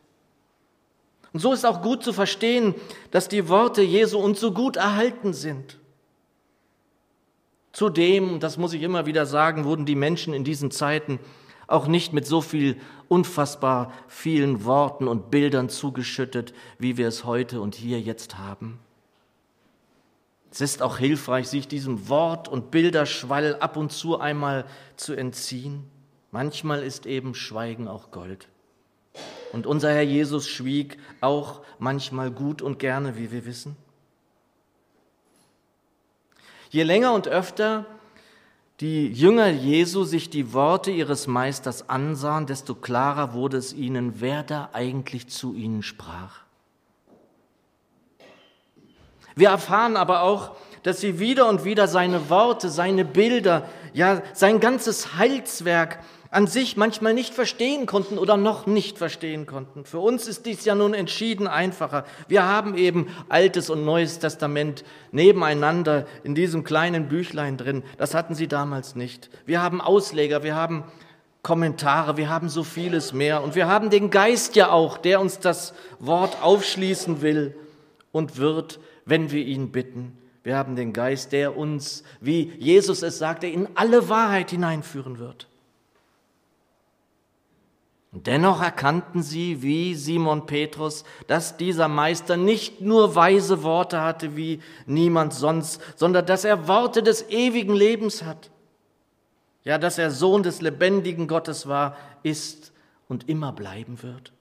Und 1.34 1.40
so 1.40 1.54
ist 1.54 1.66
auch 1.66 1.82
gut 1.82 2.04
zu 2.04 2.14
verstehen, 2.14 2.76
dass 3.12 3.28
die 3.28 3.50
Worte 3.50 3.82
Jesu 3.82 4.20
uns 4.20 4.40
so 4.40 4.52
gut 4.52 4.78
erhalten 4.78 5.34
sind. 5.34 5.78
Zudem, 7.72 8.40
das 8.40 8.58
muss 8.58 8.74
ich 8.74 8.82
immer 8.82 9.06
wieder 9.06 9.26
sagen, 9.26 9.64
wurden 9.64 9.86
die 9.86 9.96
Menschen 9.96 10.34
in 10.34 10.44
diesen 10.44 10.72
Zeiten 10.72 11.20
auch 11.68 11.88
nicht 11.88 12.14
mit 12.14 12.26
so 12.26 12.42
viel 12.42 12.78
unfassbar 13.08 13.94
vielen 14.08 14.66
Worten 14.66 15.08
und 15.08 15.30
Bildern 15.30 15.70
zugeschüttet, 15.70 16.54
wie 16.80 16.98
wir 16.98 17.08
es 17.08 17.26
heute 17.26 17.62
und 17.62 17.76
hier 17.76 18.02
jetzt 18.02 18.40
haben. 18.40 18.80
Es 20.52 20.62
ist 20.62 20.82
auch 20.82 20.98
hilfreich, 20.98 21.48
sich 21.48 21.68
diesem 21.68 22.10
Wort- 22.10 22.48
und 22.48 22.72
Bilderschwall 22.72 23.58
ab 23.60 23.78
und 23.78 23.92
zu 23.92 24.20
einmal 24.20 24.66
zu 24.96 25.14
entziehen. 25.14 25.86
Manchmal 26.32 26.82
ist 26.82 27.06
eben 27.06 27.36
Schweigen 27.36 27.88
auch 27.88 28.10
Gold. 28.10 28.48
Und 29.52 29.66
unser 29.66 29.92
Herr 29.92 30.04
Jesus 30.04 30.48
schwieg 30.48 30.98
auch 31.22 31.62
manchmal 31.80 32.32
gut 32.32 32.62
und 32.62 32.80
gerne, 32.80 33.18
wie 33.18 33.32
wir 33.32 33.46
wissen. 33.46 33.76
Je 36.70 36.84
länger 36.84 37.14
und 37.14 37.28
öfter 37.28 37.86
die 38.80 39.12
Jünger 39.12 39.48
Jesu 39.48 40.04
sich 40.04 40.30
die 40.30 40.54
Worte 40.54 40.92
ihres 40.92 41.28
Meisters 41.28 41.90
ansahen, 41.90 42.46
desto 42.46 42.76
klarer 42.76 43.34
wurde 43.34 43.58
es 43.58 43.74
ihnen, 43.74 44.22
wer 44.22 44.44
da 44.44 44.70
eigentlich 44.72 45.28
zu 45.28 45.54
ihnen 45.54 45.84
sprach. 45.84 46.44
Wir 49.36 49.50
erfahren 49.50 49.98
aber 49.98 50.22
auch, 50.22 50.56
dass 50.84 51.02
sie 51.02 51.20
wieder 51.20 51.50
und 51.50 51.66
wieder 51.66 51.88
seine 51.88 52.30
Worte, 52.30 52.70
seine 52.70 53.04
Bilder, 53.04 53.68
ja 53.94 54.22
sein 54.34 54.60
ganzes 54.60 55.16
Heilswerk 55.16 56.00
an 56.32 56.46
sich 56.46 56.78
manchmal 56.78 57.14
nicht 57.14 57.34
verstehen 57.34 57.88
konnten 57.88 58.20
oder 58.20 58.38
noch 58.38 58.68
nicht 58.68 59.00
verstehen 59.00 59.48
konnten. 59.48 59.84
Für 59.84 60.00
uns 60.00 60.28
ist 60.28 60.46
dies 60.46 60.64
ja 60.64 60.76
nun 60.76 60.94
entschieden 60.94 61.48
einfacher. 61.48 62.06
Wir 62.28 62.44
haben 62.44 62.78
eben 62.78 63.08
Altes 63.30 63.70
und 63.70 63.84
Neues 63.84 64.20
Testament 64.20 64.84
nebeneinander 65.12 66.06
in 66.24 66.36
diesem 66.36 66.64
kleinen 66.64 67.08
Büchlein 67.08 67.58
drin. 67.58 67.84
Das 67.98 68.14
hatten 68.14 68.36
sie 68.36 68.48
damals 68.48 68.96
nicht. 68.96 69.30
Wir 69.48 69.62
haben 69.62 69.82
Ausleger, 69.82 70.44
wir 70.44 70.56
haben 70.56 70.84
Kommentare, 71.42 72.16
wir 72.18 72.30
haben 72.30 72.50
so 72.50 72.64
vieles 72.64 73.12
mehr. 73.12 73.42
Und 73.42 73.56
wir 73.56 73.68
haben 73.68 73.90
den 73.90 74.12
Geist 74.12 74.56
ja 74.56 74.70
auch, 74.70 75.00
der 75.00 75.22
uns 75.22 75.40
das 75.40 75.74
Wort 75.98 76.44
aufschließen 76.44 77.22
will 77.24 77.56
und 78.12 78.38
wird, 78.38 78.80
wenn 79.06 79.32
wir 79.32 79.44
ihn 79.44 79.72
bitten. 79.72 80.16
Wir 80.44 80.56
haben 80.56 80.76
den 80.76 80.94
Geist, 80.94 81.32
der 81.32 81.58
uns, 81.58 82.04
wie 82.22 82.54
Jesus 82.60 83.02
es 83.02 83.18
sagte, 83.18 83.48
in 83.48 83.68
alle 83.76 84.10
Wahrheit 84.10 84.52
hineinführen 84.52 85.18
wird. 85.18 85.49
Dennoch 88.12 88.62
erkannten 88.62 89.22
sie, 89.22 89.62
wie 89.62 89.94
Simon 89.94 90.48
Petrus, 90.48 91.04
dass 91.28 91.58
dieser 91.58 91.88
Meister 91.88 92.38
nicht 92.38 92.82
nur 92.82 93.14
weise 93.16 93.62
Worte 93.62 94.02
hatte 94.02 94.36
wie 94.36 94.62
niemand 94.88 95.34
sonst, 95.34 95.80
sondern 95.96 96.26
dass 96.26 96.44
er 96.44 96.68
Worte 96.68 97.04
des 97.04 97.30
ewigen 97.30 97.76
Lebens 97.76 98.24
hat. 98.24 98.50
Ja, 99.64 99.78
dass 99.78 100.00
er 100.00 100.10
Sohn 100.10 100.42
des 100.42 100.62
lebendigen 100.62 101.28
Gottes 101.28 101.68
war, 101.68 101.98
ist 102.24 102.72
und 103.08 103.30
immer 103.30 103.52
bleiben 103.52 104.02
wird. 104.02 104.34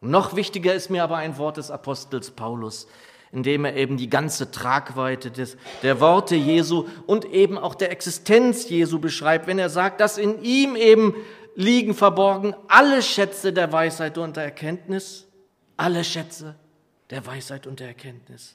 Noch 0.00 0.34
wichtiger 0.34 0.74
ist 0.74 0.88
mir 0.88 1.04
aber 1.04 1.16
ein 1.16 1.36
Wort 1.36 1.58
des 1.58 1.70
Apostels 1.70 2.30
Paulus, 2.30 2.88
indem 3.32 3.64
er 3.64 3.74
eben 3.76 3.96
die 3.96 4.10
ganze 4.10 4.50
Tragweite 4.50 5.30
des, 5.30 5.56
der 5.82 6.00
Worte 6.00 6.36
Jesu 6.36 6.86
und 7.06 7.24
eben 7.24 7.56
auch 7.56 7.74
der 7.74 7.90
Existenz 7.90 8.68
Jesu 8.68 8.98
beschreibt, 8.98 9.46
wenn 9.46 9.58
er 9.58 9.70
sagt, 9.70 10.00
dass 10.00 10.18
in 10.18 10.42
ihm 10.42 10.76
eben 10.76 11.14
liegen 11.54 11.94
verborgen 11.94 12.54
alle 12.68 13.02
Schätze 13.02 13.52
der 13.52 13.72
Weisheit 13.72 14.18
und 14.18 14.36
der 14.36 14.44
Erkenntnis, 14.44 15.26
alle 15.78 16.04
Schätze 16.04 16.54
der 17.10 17.26
Weisheit 17.26 17.66
und 17.66 17.80
der 17.80 17.88
Erkenntnis. 17.88 18.54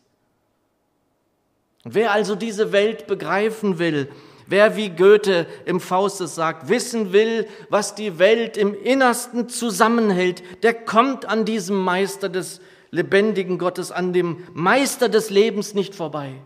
Wer 1.83 2.11
also 2.11 2.35
diese 2.35 2.71
Welt 2.71 3.07
begreifen 3.07 3.79
will, 3.79 4.09
wer 4.45 4.75
wie 4.75 4.89
Goethe 4.89 5.47
im 5.65 5.79
Faustus 5.79 6.35
sagt, 6.35 6.69
wissen 6.69 7.13
will, 7.13 7.47
was 7.69 7.95
die 7.95 8.19
Welt 8.19 8.57
im 8.57 8.75
Innersten 8.75 9.49
zusammenhält, 9.49 10.43
der 10.63 10.73
kommt 10.73 11.25
an 11.25 11.45
diesem 11.45 11.83
Meister 11.83 12.29
des 12.29 12.61
lebendigen 12.91 13.57
Gottes, 13.57 13.91
an 13.91 14.13
dem 14.13 14.43
Meister 14.53 15.09
des 15.09 15.29
Lebens 15.29 15.73
nicht 15.73 15.95
vorbei. 15.95 16.41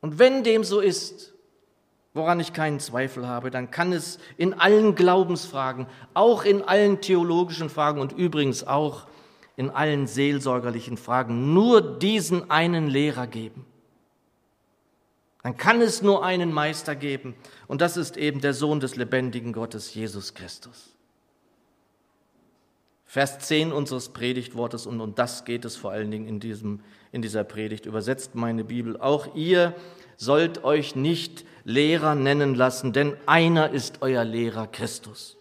Und 0.00 0.18
wenn 0.18 0.42
dem 0.42 0.64
so 0.64 0.80
ist, 0.80 1.32
woran 2.14 2.40
ich 2.40 2.52
keinen 2.52 2.80
Zweifel 2.80 3.26
habe, 3.26 3.50
dann 3.50 3.70
kann 3.70 3.92
es 3.92 4.18
in 4.36 4.54
allen 4.54 4.94
Glaubensfragen, 4.94 5.86
auch 6.14 6.44
in 6.44 6.62
allen 6.62 7.00
theologischen 7.00 7.70
Fragen 7.70 8.00
und 8.00 8.12
übrigens 8.12 8.66
auch 8.66 9.06
in 9.56 9.70
allen 9.70 10.06
seelsorgerlichen 10.06 10.96
Fragen 10.96 11.54
nur 11.54 11.98
diesen 11.98 12.50
einen 12.50 12.88
Lehrer 12.88 13.26
geben. 13.26 13.64
Dann 15.42 15.56
kann 15.56 15.80
es 15.80 16.02
nur 16.02 16.24
einen 16.24 16.52
Meister 16.52 16.94
geben 16.94 17.34
und 17.66 17.80
das 17.80 17.96
ist 17.96 18.16
eben 18.16 18.40
der 18.40 18.54
Sohn 18.54 18.80
des 18.80 18.96
lebendigen 18.96 19.52
Gottes, 19.52 19.94
Jesus 19.94 20.34
Christus. 20.34 20.91
Vers 23.12 23.40
10 23.40 23.72
unseres 23.72 24.08
Predigtwortes 24.08 24.86
und 24.86 24.98
um 25.02 25.14
das 25.14 25.44
geht 25.44 25.66
es 25.66 25.76
vor 25.76 25.90
allen 25.90 26.10
Dingen 26.10 26.26
in, 26.26 26.40
diesem, 26.40 26.80
in 27.10 27.20
dieser 27.20 27.44
Predigt. 27.44 27.84
Übersetzt 27.84 28.34
meine 28.34 28.64
Bibel. 28.64 28.98
Auch 28.98 29.34
ihr 29.34 29.74
sollt 30.16 30.64
euch 30.64 30.96
nicht 30.96 31.44
Lehrer 31.62 32.14
nennen 32.14 32.54
lassen, 32.54 32.94
denn 32.94 33.14
einer 33.26 33.68
ist 33.68 34.00
euer 34.00 34.24
Lehrer 34.24 34.66
Christus. 34.66 35.36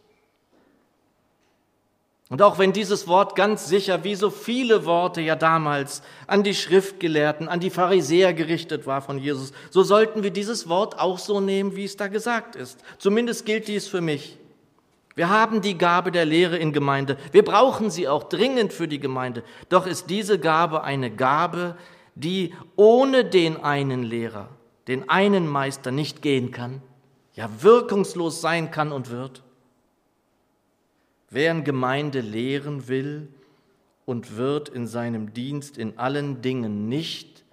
Und 2.28 2.42
auch 2.42 2.60
wenn 2.60 2.74
dieses 2.74 3.08
Wort 3.08 3.38
ganz 3.38 3.70
sicher, 3.70 4.04
wie 4.04 4.16
so 4.16 4.32
viele 4.32 4.84
Worte 4.84 5.22
ja 5.22 5.38
damals 5.38 6.02
an 6.28 6.44
die 6.44 6.56
Schriftgelehrten, 6.56 7.48
an 7.48 7.62
die 7.62 7.70
Pharisäer 7.70 8.34
gerichtet 8.34 8.86
war 8.86 9.02
von 9.02 9.18
Jesus, 9.18 9.54
so 9.70 9.82
sollten 9.82 10.24
wir 10.24 10.32
dieses 10.32 10.68
Wort 10.68 11.00
auch 11.00 11.20
so 11.20 11.40
nehmen, 11.40 11.78
wie 11.78 11.86
es 11.86 11.96
da 11.96 12.10
gesagt 12.10 12.58
ist. 12.58 12.84
Zumindest 12.98 13.46
gilt 13.46 13.70
dies 13.70 13.88
für 13.88 14.02
mich. 14.02 14.41
Wir 15.16 15.30
haben 15.30 15.62
die 15.62 15.78
Gabe 15.78 16.12
der 16.12 16.26
Lehre 16.26 16.58
in 16.58 16.72
Gemeinde. 16.72 17.18
Wir 17.32 17.44
brauchen 17.44 17.90
sie 17.90 18.08
auch 18.08 18.24
dringend 18.24 18.72
für 18.72 18.88
die 18.88 19.00
Gemeinde. 19.00 19.44
Doch 19.70 19.86
ist 19.86 20.10
diese 20.10 20.40
Gabe 20.40 20.84
eine 20.84 21.12
Gabe, 21.12 21.76
die 22.16 22.54
ohne 22.76 23.26
den 23.26 23.62
einen 23.64 24.04
Lehrer, 24.04 24.50
den 24.88 25.10
einen 25.10 25.48
Meister 25.48 25.92
nicht 25.92 26.22
gehen 26.22 26.52
kann, 26.52 26.82
ja 27.34 27.50
wirkungslos 27.60 28.42
sein 28.42 28.72
kann 28.72 28.92
und 28.92 29.10
wird. 29.10 29.44
Wer 31.30 31.52
in 31.52 31.64
Gemeinde 31.64 32.22
lehren 32.22 32.88
will 32.88 33.30
und 34.06 34.36
wird 34.36 34.70
in 34.70 34.88
seinem 34.88 35.34
Dienst 35.34 35.78
in 35.78 35.98
allen 35.98 36.42
Dingen 36.42 36.90
nicht 36.90 37.46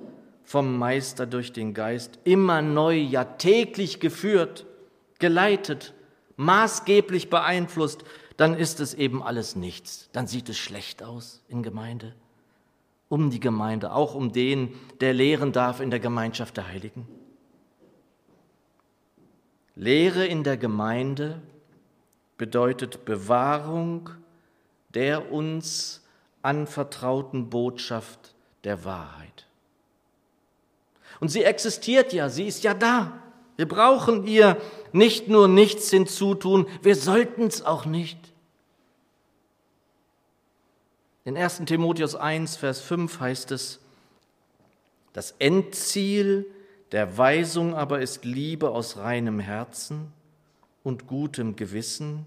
vom 0.42 0.78
Meister 0.78 1.26
durch 1.26 1.52
den 1.52 1.74
Geist 1.74 2.18
immer 2.24 2.62
neu, 2.62 2.96
ja 2.96 3.24
täglich 3.24 4.00
geführt, 4.00 4.66
geleitet, 5.18 5.94
maßgeblich 6.38 7.28
beeinflusst, 7.28 8.04
dann 8.38 8.54
ist 8.54 8.80
es 8.80 8.94
eben 8.94 9.22
alles 9.22 9.56
nichts. 9.56 10.08
Dann 10.12 10.26
sieht 10.26 10.48
es 10.48 10.56
schlecht 10.56 11.02
aus 11.02 11.42
in 11.48 11.62
Gemeinde, 11.62 12.14
um 13.08 13.28
die 13.28 13.40
Gemeinde, 13.40 13.92
auch 13.92 14.14
um 14.14 14.32
den, 14.32 14.74
der 15.00 15.12
lehren 15.12 15.52
darf 15.52 15.80
in 15.80 15.90
der 15.90 16.00
Gemeinschaft 16.00 16.56
der 16.56 16.68
Heiligen. 16.68 17.06
Lehre 19.74 20.26
in 20.26 20.44
der 20.44 20.56
Gemeinde 20.56 21.42
bedeutet 22.36 23.04
Bewahrung 23.04 24.10
der 24.94 25.30
uns 25.30 26.02
anvertrauten 26.42 27.50
Botschaft 27.50 28.34
der 28.64 28.84
Wahrheit. 28.84 29.46
Und 31.20 31.28
sie 31.28 31.42
existiert 31.42 32.12
ja, 32.12 32.28
sie 32.28 32.46
ist 32.46 32.64
ja 32.64 32.74
da. 32.74 33.22
Wir 33.56 33.66
brauchen 33.66 34.26
ihr 34.26 34.56
nicht 34.92 35.28
nur 35.28 35.48
nichts 35.48 35.90
hinzutun, 35.90 36.66
wir 36.82 36.96
sollten 36.96 37.46
es 37.46 37.62
auch 37.62 37.84
nicht. 37.84 38.18
In 41.24 41.36
1. 41.36 41.62
Timotheus 41.66 42.14
1, 42.14 42.56
Vers 42.56 42.80
5 42.80 43.20
heißt 43.20 43.50
es, 43.52 43.80
das 45.12 45.34
Endziel 45.38 46.46
der 46.92 47.18
Weisung 47.18 47.74
aber 47.74 48.00
ist 48.00 48.24
Liebe 48.24 48.70
aus 48.70 48.96
reinem 48.96 49.40
Herzen 49.40 50.12
und 50.84 51.06
gutem 51.06 51.56
Gewissen 51.56 52.24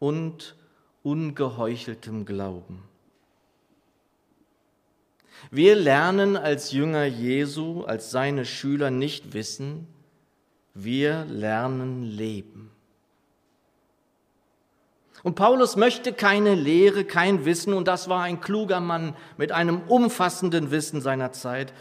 und 0.00 0.56
ungeheucheltem 1.02 2.24
Glauben. 2.24 2.82
Wir 5.50 5.76
lernen 5.76 6.36
als 6.36 6.72
Jünger 6.72 7.04
Jesu, 7.04 7.84
als 7.84 8.10
seine 8.10 8.44
Schüler 8.44 8.90
nicht 8.90 9.34
wissen, 9.34 9.86
wir 10.76 11.24
lernen 11.24 12.02
leben. 12.02 12.70
Und 15.22 15.34
Paulus 15.34 15.74
möchte 15.74 16.12
keine 16.12 16.54
Lehre, 16.54 17.04
kein 17.04 17.44
Wissen, 17.44 17.72
und 17.72 17.88
das 17.88 18.08
war 18.08 18.22
ein 18.22 18.40
kluger 18.40 18.80
Mann 18.80 19.16
mit 19.36 19.50
einem 19.50 19.80
umfassenden 19.88 20.70
Wissen 20.70 21.00
seiner 21.00 21.32
Zeit. 21.32 21.72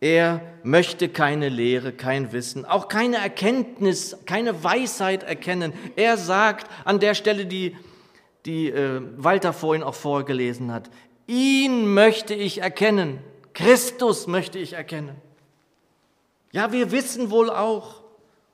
Er 0.00 0.40
möchte 0.64 1.08
keine 1.08 1.48
Lehre, 1.48 1.92
kein 1.92 2.32
Wissen, 2.32 2.64
auch 2.64 2.88
keine 2.88 3.18
Erkenntnis, 3.18 4.16
keine 4.26 4.64
Weisheit 4.64 5.22
erkennen. 5.22 5.72
Er 5.94 6.16
sagt 6.16 6.68
an 6.84 6.98
der 6.98 7.14
Stelle, 7.14 7.46
die, 7.46 7.76
die 8.46 8.70
äh, 8.70 9.00
Walter 9.16 9.52
vorhin 9.52 9.84
auch 9.84 9.94
vorgelesen 9.94 10.72
hat, 10.72 10.90
ihn 11.28 11.94
möchte 11.94 12.34
ich 12.34 12.62
erkennen, 12.62 13.20
Christus 13.54 14.26
möchte 14.26 14.58
ich 14.58 14.72
erkennen. 14.72 15.14
Ja, 16.50 16.72
wir 16.72 16.90
wissen 16.90 17.30
wohl 17.30 17.48
auch 17.48 18.01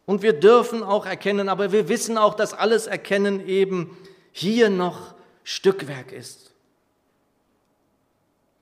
und 0.09 0.23
wir 0.23 0.33
dürfen 0.33 0.83
auch 0.83 1.05
erkennen, 1.05 1.51
aber 1.51 1.71
wir 1.71 1.91
wissen 1.91 2.17
auch, 2.17 2.33
dass 2.33 2.55
alles 2.55 2.87
Erkennen 2.87 3.47
eben 3.47 3.95
hier 4.33 4.71
noch 4.71 5.15
Stückwerk 5.45 6.13
ist. 6.13 6.55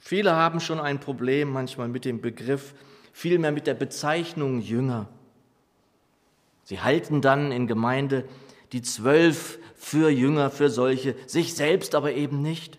Viele 0.01 0.35
haben 0.35 0.59
schon 0.59 0.81
ein 0.81 0.99
Problem 0.99 1.53
manchmal 1.53 1.87
mit 1.87 2.05
dem 2.05 2.21
Begriff, 2.21 2.75
vielmehr 3.13 3.53
mit 3.53 3.69
der 3.69 3.75
Bezeichnung 3.75 4.61
Jünger. 4.61 5.09
Sie 6.65 6.81
halten 6.81 7.21
dann 7.21 7.53
in 7.53 7.69
Gemeinde 7.69 8.25
die 8.73 8.83
zwölf 8.83 9.61
für 9.77 10.11
Jünger, 10.11 10.51
für 10.51 10.69
solche, 10.69 11.15
sich 11.29 11.55
selbst 11.55 11.95
aber 11.95 12.13
eben 12.15 12.43
nicht. 12.43 12.77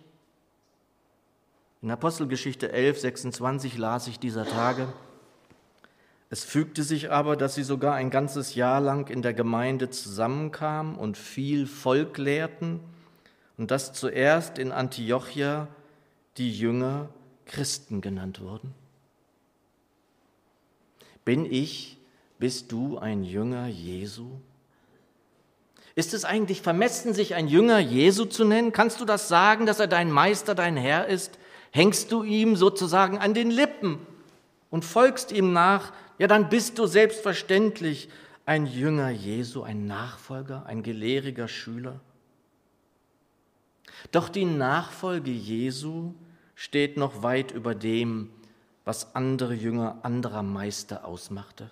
In 1.81 1.89
Apostelgeschichte 1.89 2.73
11, 2.73 2.99
26 2.99 3.77
las 3.77 4.09
ich 4.09 4.19
dieser 4.19 4.45
Tage, 4.45 4.91
es 6.29 6.43
fügte 6.43 6.83
sich 6.83 7.09
aber, 7.09 7.37
dass 7.37 7.55
sie 7.55 7.63
sogar 7.63 7.95
ein 7.95 8.09
ganzes 8.09 8.55
Jahr 8.55 8.81
lang 8.81 9.09
in 9.09 9.21
der 9.21 9.33
Gemeinde 9.33 9.89
zusammenkamen 9.89 10.95
und 10.95 11.17
viel 11.17 11.67
Volk 11.67 12.17
lehrten 12.17 12.81
und 13.57 13.71
dass 13.71 13.93
zuerst 13.93 14.57
in 14.57 14.71
Antiochia 14.71 15.67
die 16.37 16.51
Jünger 16.51 17.09
Christen 17.45 18.01
genannt 18.01 18.41
wurden. 18.41 18.73
Bin 21.23 21.45
ich, 21.45 21.97
bist 22.39 22.71
du 22.71 22.97
ein 22.97 23.23
Jünger 23.23 23.67
Jesu? 23.67 24.27
Ist 25.95 26.13
es 26.13 26.25
eigentlich 26.25 26.61
vermessen, 26.61 27.13
sich 27.13 27.35
ein 27.35 27.47
Jünger 27.47 27.79
Jesu 27.79 28.25
zu 28.25 28.45
nennen? 28.45 28.71
Kannst 28.71 29.01
du 29.01 29.05
das 29.05 29.29
sagen, 29.29 29.65
dass 29.65 29.79
er 29.79 29.87
dein 29.87 30.11
Meister, 30.11 30.55
dein 30.55 30.77
Herr 30.77 31.07
ist? 31.07 31.39
Hängst 31.71 32.11
du 32.11 32.23
ihm 32.23 32.55
sozusagen 32.55 33.17
an 33.17 33.33
den 33.33 33.49
Lippen 33.49 33.97
und 34.69 34.85
folgst 34.85 35.31
ihm 35.31 35.53
nach 35.53 35.91
ja, 36.17 36.27
dann 36.27 36.49
bist 36.49 36.79
du 36.79 36.85
selbstverständlich 36.87 38.09
ein 38.45 38.65
Jünger 38.65 39.09
Jesu, 39.09 39.63
ein 39.63 39.87
Nachfolger, 39.87 40.65
ein 40.65 40.81
gelehriger 40.81 41.47
Schüler. 41.47 41.99
Doch 44.11 44.29
die 44.29 44.45
Nachfolge 44.45 45.31
Jesu 45.31 46.13
steht 46.55 46.97
noch 46.97 47.23
weit 47.23 47.51
über 47.51 47.75
dem, 47.75 48.29
was 48.85 49.15
andere 49.15 49.53
Jünger 49.53 49.99
anderer 50.03 50.43
Meister 50.43 51.05
ausmachte. 51.05 51.69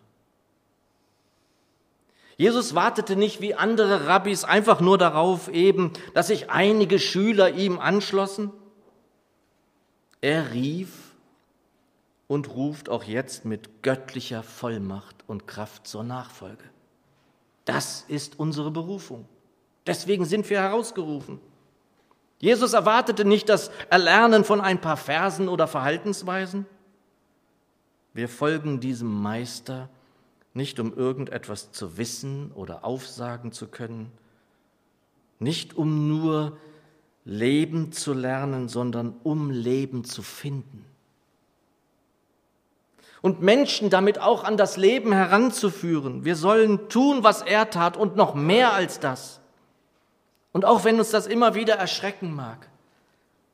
Jesus 2.37 2.75
wartete 2.75 3.15
nicht 3.15 3.39
wie 3.39 3.55
andere 3.55 4.07
Rabbis 4.07 4.43
einfach 4.43 4.81
nur 4.81 4.97
darauf 4.97 5.47
eben, 5.47 5.93
dass 6.13 6.27
sich 6.27 6.49
einige 6.49 6.99
Schüler 6.99 7.53
ihm 7.53 7.79
anschlossen. 7.79 8.51
Er 10.19 10.51
rief 10.51 11.04
und 12.27 12.49
ruft 12.49 12.89
auch 12.89 13.03
jetzt 13.03 13.45
mit 13.45 13.83
göttlicher 13.83 14.43
Vollmacht 14.43 15.23
und 15.27 15.47
Kraft 15.47 15.87
zur 15.87 16.03
Nachfolge. 16.03 16.63
Das 17.65 18.05
ist 18.07 18.39
unsere 18.39 18.71
Berufung. 18.71 19.27
Deswegen 19.85 20.25
sind 20.25 20.49
wir 20.49 20.61
herausgerufen. 20.61 21.39
Jesus 22.39 22.73
erwartete 22.73 23.25
nicht 23.25 23.49
das 23.49 23.69
Erlernen 23.89 24.43
von 24.43 24.59
ein 24.61 24.81
paar 24.81 24.97
Versen 24.97 25.47
oder 25.47 25.67
Verhaltensweisen. 25.67 26.65
Wir 28.13 28.29
folgen 28.29 28.79
diesem 28.79 29.21
Meister 29.21 29.89
nicht 30.53 30.79
um 30.79 30.93
irgendetwas 30.95 31.71
zu 31.71 31.97
wissen 31.97 32.51
oder 32.53 32.85
aufsagen 32.85 33.51
zu 33.51 33.67
können, 33.67 34.11
nicht 35.37 35.75
um 35.75 36.07
nur 36.07 36.57
Leben 37.25 37.91
zu 37.91 38.13
lernen, 38.13 38.69
sondern 38.69 39.15
um 39.23 39.49
Leben 39.49 40.05
zu 40.05 40.21
finden 40.21 40.85
und 43.25 43.41
Menschen 43.41 43.89
damit 43.89 44.19
auch 44.19 44.43
an 44.43 44.55
das 44.55 44.77
Leben 44.77 45.11
heranzuführen. 45.11 46.25
Wir 46.25 46.35
sollen 46.35 46.89
tun, 46.89 47.23
was 47.23 47.41
er 47.41 47.71
tat 47.71 47.97
und 47.97 48.15
noch 48.15 48.35
mehr 48.35 48.73
als 48.73 48.99
das. 48.99 49.41
Und 50.51 50.63
auch 50.63 50.83
wenn 50.83 50.99
uns 50.99 51.09
das 51.09 51.25
immer 51.25 51.55
wieder 51.55 51.73
erschrecken 51.73 52.35
mag. 52.35 52.69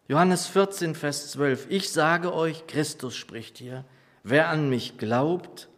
Johannes 0.10 0.48
14, 0.48 0.94
Vers 0.94 1.32
12. 1.32 1.68
Ich 1.70 1.90
sage 1.90 2.34
euch, 2.34 2.68
Christus 2.68 3.16
spricht 3.16 3.60
hier, 3.60 3.86
wer 4.24 4.50
an 4.50 4.70
mich 4.70 4.98
glaubt, 4.98 5.70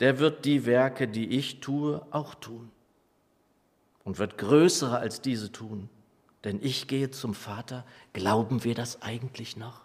der 0.00 0.18
wird 0.18 0.44
die 0.44 0.66
Werke, 0.66 1.06
die 1.06 1.28
ich 1.38 1.60
tue, 1.60 2.04
auch 2.10 2.34
tun. 2.34 2.72
Und 4.02 4.18
wird 4.18 4.36
größere 4.36 4.98
als 4.98 5.20
diese 5.20 5.52
tun. 5.52 5.88
Denn 6.42 6.58
ich 6.60 6.88
gehe 6.88 7.12
zum 7.12 7.34
Vater. 7.34 7.84
Glauben 8.14 8.64
wir 8.64 8.74
das 8.74 9.00
eigentlich 9.00 9.56
noch? 9.56 9.81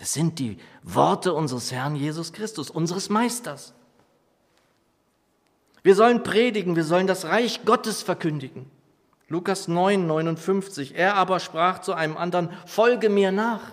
Das 0.00 0.14
sind 0.14 0.38
die 0.38 0.56
Worte 0.82 1.34
unseres 1.34 1.70
Herrn 1.72 1.94
Jesus 1.94 2.32
Christus, 2.32 2.70
unseres 2.70 3.10
Meisters. 3.10 3.74
Wir 5.82 5.94
sollen 5.94 6.22
predigen, 6.22 6.74
wir 6.74 6.84
sollen 6.84 7.06
das 7.06 7.26
Reich 7.26 7.66
Gottes 7.66 8.00
verkündigen. 8.00 8.70
Lukas 9.28 9.68
9, 9.68 10.06
59. 10.06 10.94
Er 10.96 11.16
aber 11.16 11.38
sprach 11.38 11.80
zu 11.80 11.92
einem 11.92 12.16
anderen, 12.16 12.48
folge 12.64 13.10
mir 13.10 13.30
nach. 13.30 13.72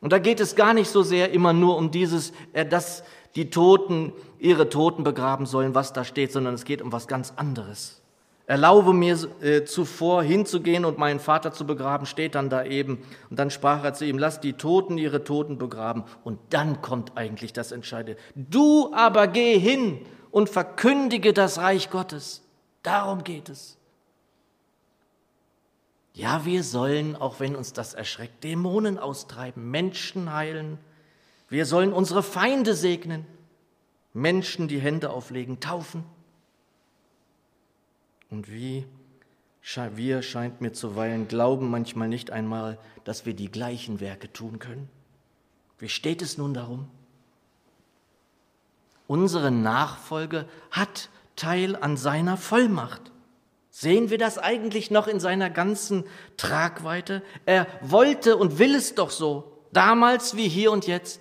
Und 0.00 0.12
da 0.12 0.20
geht 0.20 0.38
es 0.38 0.54
gar 0.54 0.72
nicht 0.72 0.88
so 0.88 1.02
sehr 1.02 1.32
immer 1.32 1.52
nur 1.52 1.76
um 1.76 1.90
dieses, 1.90 2.32
äh, 2.52 2.64
dass 2.64 3.02
die 3.34 3.50
Toten 3.50 4.12
ihre 4.38 4.68
Toten 4.68 5.02
begraben 5.02 5.46
sollen, 5.46 5.74
was 5.74 5.92
da 5.92 6.04
steht, 6.04 6.30
sondern 6.30 6.54
es 6.54 6.64
geht 6.64 6.80
um 6.80 6.92
was 6.92 7.08
ganz 7.08 7.32
anderes. 7.34 8.03
Erlaube 8.46 8.92
mir 8.92 9.18
äh, 9.40 9.64
zuvor 9.64 10.22
hinzugehen 10.22 10.84
und 10.84 10.98
meinen 10.98 11.18
Vater 11.18 11.52
zu 11.52 11.66
begraben, 11.66 12.04
steht 12.04 12.34
dann 12.34 12.50
da 12.50 12.64
eben. 12.64 13.02
Und 13.30 13.38
dann 13.38 13.50
sprach 13.50 13.82
er 13.82 13.94
zu 13.94 14.04
ihm, 14.04 14.18
lass 14.18 14.40
die 14.40 14.52
Toten 14.52 14.98
ihre 14.98 15.24
Toten 15.24 15.56
begraben. 15.56 16.04
Und 16.24 16.38
dann 16.50 16.82
kommt 16.82 17.16
eigentlich 17.16 17.54
das 17.54 17.72
Entscheidende. 17.72 18.20
Du 18.34 18.92
aber 18.92 19.28
geh 19.28 19.58
hin 19.58 20.00
und 20.30 20.50
verkündige 20.50 21.32
das 21.32 21.58
Reich 21.58 21.90
Gottes. 21.90 22.42
Darum 22.82 23.24
geht 23.24 23.48
es. 23.48 23.78
Ja, 26.12 26.44
wir 26.44 26.62
sollen, 26.62 27.16
auch 27.16 27.40
wenn 27.40 27.56
uns 27.56 27.72
das 27.72 27.94
erschreckt, 27.94 28.44
Dämonen 28.44 28.98
austreiben, 28.98 29.70
Menschen 29.70 30.32
heilen. 30.32 30.78
Wir 31.48 31.66
sollen 31.66 31.92
unsere 31.92 32.22
Feinde 32.22 32.74
segnen, 32.74 33.26
Menschen 34.12 34.68
die 34.68 34.78
Hände 34.78 35.10
auflegen, 35.10 35.60
taufen. 35.60 36.04
Und 38.34 38.50
wie 38.50 38.84
wir 39.94 40.22
scheint 40.22 40.60
mir 40.60 40.72
zuweilen 40.72 41.28
glauben 41.28 41.70
manchmal 41.70 42.08
nicht 42.08 42.32
einmal, 42.32 42.78
dass 43.04 43.26
wir 43.26 43.32
die 43.32 43.48
gleichen 43.48 44.00
Werke 44.00 44.32
tun 44.32 44.58
können. 44.58 44.88
Wie 45.78 45.88
steht 45.88 46.20
es 46.20 46.36
nun 46.36 46.52
darum? 46.52 46.88
Unsere 49.06 49.52
Nachfolge 49.52 50.46
hat 50.72 51.10
Teil 51.36 51.76
an 51.76 51.96
seiner 51.96 52.36
Vollmacht. 52.36 53.12
Sehen 53.70 54.10
wir 54.10 54.18
das 54.18 54.36
eigentlich 54.36 54.90
noch 54.90 55.06
in 55.06 55.20
seiner 55.20 55.48
ganzen 55.48 56.02
Tragweite? 56.36 57.22
Er 57.46 57.68
wollte 57.82 58.36
und 58.36 58.58
will 58.58 58.74
es 58.74 58.96
doch 58.96 59.10
so, 59.10 59.60
damals 59.72 60.36
wie 60.36 60.48
hier 60.48 60.72
und 60.72 60.88
jetzt. 60.88 61.20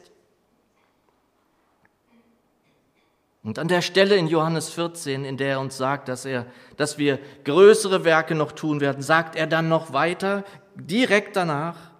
Und 3.43 3.59
an 3.59 3.67
der 3.67 3.81
Stelle 3.81 4.15
in 4.15 4.27
Johannes 4.27 4.69
14, 4.69 5.25
in 5.25 5.35
der 5.35 5.49
er 5.49 5.59
uns 5.59 5.77
sagt, 5.77 6.07
dass, 6.07 6.23
er, 6.23 6.45
dass 6.77 6.97
wir 6.97 7.19
größere 7.43 8.05
Werke 8.05 8.35
noch 8.35 8.53
tun 8.53 8.79
werden, 8.79 9.03
sagt 9.03 9.35
er 9.35 9.47
dann 9.47 9.67
noch 9.67 9.91
weiter, 9.91 10.45
direkt 10.75 11.35
danach, 11.35 11.91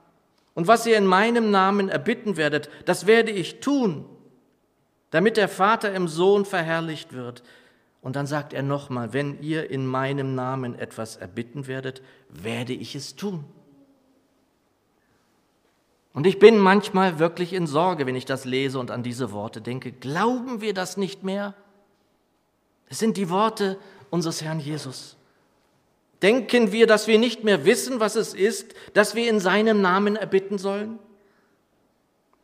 und 0.54 0.68
was 0.68 0.86
ihr 0.86 0.98
in 0.98 1.06
meinem 1.06 1.52
Namen 1.52 1.90
erbitten 1.90 2.38
werdet, 2.38 2.70
das 2.86 3.08
werde 3.08 3.32
ich 3.32 3.60
tun, 3.60 4.06
damit 5.10 5.38
der 5.38 5.50
Vater 5.50 5.94
im 5.94 6.08
Sohn 6.08 6.46
verherrlicht 6.46 7.14
wird. 7.14 7.44
Und 8.02 8.16
dann 8.16 8.28
sagt 8.28 8.54
er 8.54 8.62
nochmal, 8.62 9.14
wenn 9.14 9.42
ihr 9.42 9.70
in 9.70 9.88
meinem 9.88 10.36
Namen 10.36 10.78
etwas 10.78 11.16
erbitten 11.16 11.68
werdet, 11.68 12.02
werde 12.30 12.74
ich 12.74 12.96
es 12.96 13.16
tun. 13.16 13.46
Und 16.14 16.28
ich 16.28 16.38
bin 16.38 16.60
manchmal 16.60 17.18
wirklich 17.18 17.54
in 17.54 17.66
Sorge, 17.66 18.06
wenn 18.06 18.16
ich 18.16 18.26
das 18.26 18.46
lese 18.46 18.80
und 18.80 18.92
an 18.92 19.02
diese 19.02 19.32
Worte 19.32 19.62
denke. 19.62 19.92
Glauben 19.92 20.62
wir 20.62 20.74
das 20.74 20.96
nicht 20.96 21.24
mehr? 21.24 21.56
Es 22.88 23.00
sind 23.00 23.18
die 23.18 23.32
Worte 23.32 23.80
unseres 24.12 24.44
Herrn 24.44 24.60
Jesus. 24.60 25.18
Denken 26.22 26.72
wir, 26.72 26.86
dass 26.86 27.08
wir 27.08 27.18
nicht 27.18 27.44
mehr 27.44 27.66
wissen, 27.66 28.00
was 28.00 28.16
es 28.16 28.36
ist, 28.36 28.76
dass 28.94 29.16
wir 29.16 29.30
in 29.30 29.40
seinem 29.40 29.82
Namen 29.82 30.16
erbitten 30.16 30.60
sollen? 30.60 31.00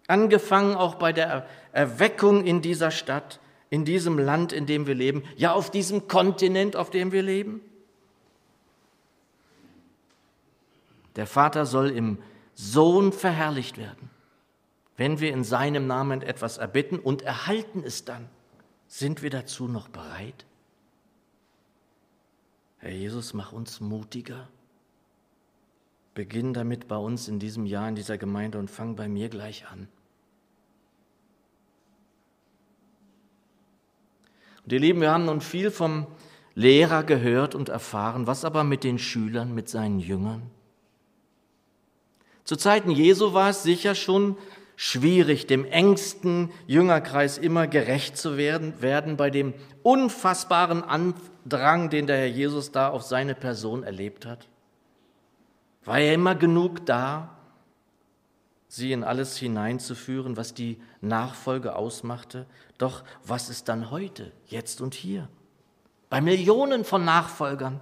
Angefangen 0.07 0.75
auch 0.75 0.95
bei 0.95 1.13
der 1.13 1.47
Erweckung 1.71 2.43
in 2.43 2.63
dieser 2.63 2.89
Stadt, 2.89 3.39
in 3.69 3.85
diesem 3.85 4.17
Land, 4.17 4.51
in 4.51 4.65
dem 4.65 4.87
wir 4.87 4.95
leben, 4.95 5.23
ja 5.37 5.53
auf 5.53 5.69
diesem 5.69 6.07
Kontinent, 6.07 6.75
auf 6.75 6.89
dem 6.89 7.11
wir 7.11 7.21
leben. 7.21 7.61
Der 11.15 11.27
Vater 11.27 11.67
soll 11.67 11.91
im 11.91 12.17
Sohn 12.61 13.13
verherrlicht 13.13 13.77
werden. 13.77 14.09
Wenn 14.97 15.21
wir 15.21 15.31
in 15.31 15.45
seinem 15.45 15.87
Namen 15.87 16.21
etwas 16.21 16.57
erbitten 16.57 16.99
und 16.99 17.21
erhalten 17.21 17.83
es 17.85 18.03
dann, 18.03 18.27
sind 18.85 19.21
wir 19.21 19.29
dazu 19.29 19.69
noch 19.69 19.87
bereit? 19.87 20.45
Herr 22.79 22.91
Jesus, 22.91 23.33
mach 23.33 23.53
uns 23.53 23.79
mutiger. 23.79 24.49
Beginn 26.15 26.53
damit 26.53 26.89
bei 26.89 26.97
uns 26.97 27.29
in 27.29 27.39
diesem 27.39 27.65
Jahr 27.65 27.87
in 27.87 27.95
dieser 27.95 28.17
Gemeinde 28.17 28.59
und 28.59 28.69
fang 28.69 28.97
bei 28.97 29.07
mir 29.07 29.29
gleich 29.29 29.65
an. 29.69 29.87
Und 34.65 34.73
ihr 34.73 34.81
Lieben, 34.81 34.99
wir 34.99 35.11
haben 35.11 35.25
nun 35.25 35.39
viel 35.39 35.71
vom 35.71 36.07
Lehrer 36.55 37.03
gehört 37.03 37.55
und 37.55 37.69
erfahren, 37.69 38.27
was 38.27 38.43
aber 38.43 38.65
mit 38.65 38.83
den 38.83 38.99
Schülern, 38.99 39.55
mit 39.55 39.69
seinen 39.69 40.01
Jüngern? 40.01 40.51
Zu 42.49 42.55
Zeiten 42.55 42.89
Jesu 42.89 43.33
war 43.33 43.51
es 43.51 43.61
sicher 43.61 43.93
schon 43.93 44.35
schwierig, 44.75 45.45
dem 45.45 45.65
engsten 45.65 46.49
Jüngerkreis 46.65 47.37
immer 47.37 47.67
gerecht 47.67 48.17
zu 48.17 48.37
werden, 48.37 48.81
werden 48.81 49.17
bei 49.17 49.29
dem 49.29 49.53
unfassbaren 49.83 50.83
Andrang, 50.83 51.91
den 51.91 52.07
der 52.07 52.17
Herr 52.17 52.25
Jesus 52.25 52.71
da 52.71 52.89
auf 52.89 53.03
seine 53.03 53.35
Person 53.35 53.83
erlebt 53.83 54.25
hat. 54.25 54.47
War 55.85 55.99
er 55.99 56.15
immer 56.15 56.33
genug 56.33 56.87
da, 56.87 57.37
sie 58.67 58.93
in 58.93 59.03
alles 59.03 59.37
hineinzuführen, 59.37 60.35
was 60.35 60.55
die 60.55 60.81
Nachfolge 61.01 61.75
ausmachte. 61.75 62.47
Doch 62.79 63.03
was 63.23 63.51
ist 63.51 63.69
dann 63.69 63.91
heute, 63.91 64.31
jetzt 64.47 64.81
und 64.81 64.95
hier? 64.95 65.29
Bei 66.09 66.19
Millionen 66.19 66.83
von 66.83 67.05
Nachfolgern. 67.05 67.79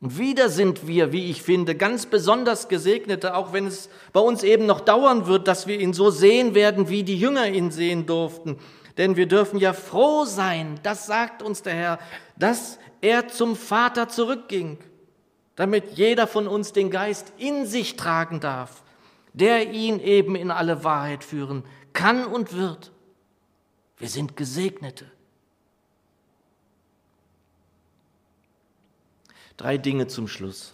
Und 0.00 0.18
wieder 0.18 0.48
sind 0.48 0.86
wir, 0.86 1.12
wie 1.12 1.30
ich 1.30 1.42
finde, 1.42 1.74
ganz 1.74 2.06
besonders 2.06 2.68
Gesegnete, 2.68 3.34
auch 3.34 3.52
wenn 3.52 3.66
es 3.66 3.88
bei 4.12 4.20
uns 4.20 4.42
eben 4.42 4.66
noch 4.66 4.80
dauern 4.80 5.26
wird, 5.26 5.48
dass 5.48 5.66
wir 5.66 5.80
ihn 5.80 5.92
so 5.92 6.10
sehen 6.10 6.54
werden, 6.54 6.88
wie 6.88 7.02
die 7.02 7.18
Jünger 7.18 7.48
ihn 7.48 7.70
sehen 7.70 8.06
durften. 8.06 8.58
Denn 8.96 9.16
wir 9.16 9.26
dürfen 9.26 9.58
ja 9.58 9.72
froh 9.72 10.24
sein, 10.24 10.78
das 10.82 11.06
sagt 11.06 11.42
uns 11.42 11.62
der 11.62 11.74
Herr, 11.74 11.98
dass 12.36 12.78
er 13.00 13.28
zum 13.28 13.56
Vater 13.56 14.08
zurückging 14.08 14.78
damit 15.58 15.98
jeder 15.98 16.28
von 16.28 16.46
uns 16.46 16.72
den 16.72 16.88
Geist 16.88 17.32
in 17.36 17.66
sich 17.66 17.96
tragen 17.96 18.38
darf, 18.38 18.84
der 19.32 19.72
ihn 19.72 19.98
eben 19.98 20.36
in 20.36 20.52
alle 20.52 20.84
Wahrheit 20.84 21.24
führen 21.24 21.64
kann 21.92 22.24
und 22.24 22.56
wird. 22.56 22.92
Wir 23.96 24.08
sind 24.08 24.36
Gesegnete. 24.36 25.10
Drei 29.58 29.76
Dinge 29.76 30.06
zum 30.06 30.28
Schluss. 30.28 30.72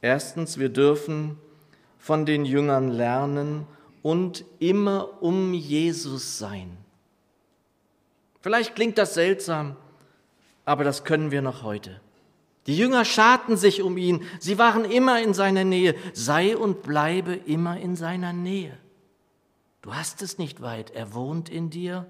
Erstens, 0.00 0.58
wir 0.58 0.70
dürfen 0.70 1.38
von 1.98 2.26
den 2.26 2.44
Jüngern 2.44 2.88
lernen 2.88 3.66
und 4.02 4.44
immer 4.58 5.22
um 5.22 5.54
Jesus 5.54 6.38
sein. 6.38 6.76
Vielleicht 8.40 8.74
klingt 8.74 8.98
das 8.98 9.14
seltsam, 9.14 9.76
aber 10.64 10.84
das 10.84 11.04
können 11.04 11.30
wir 11.30 11.42
noch 11.42 11.62
heute. 11.62 12.00
Die 12.66 12.76
Jünger 12.76 13.04
scharten 13.04 13.58
sich 13.58 13.82
um 13.82 13.98
ihn, 13.98 14.22
sie 14.40 14.58
waren 14.58 14.86
immer 14.86 15.22
in 15.22 15.34
seiner 15.34 15.64
Nähe. 15.64 15.94
Sei 16.14 16.56
und 16.56 16.82
bleibe 16.82 17.34
immer 17.34 17.78
in 17.78 17.94
seiner 17.94 18.32
Nähe. 18.32 18.76
Du 19.82 19.94
hast 19.94 20.22
es 20.22 20.38
nicht 20.38 20.62
weit, 20.62 20.92
er 20.92 21.12
wohnt 21.12 21.50
in 21.50 21.68
dir. 21.68 22.06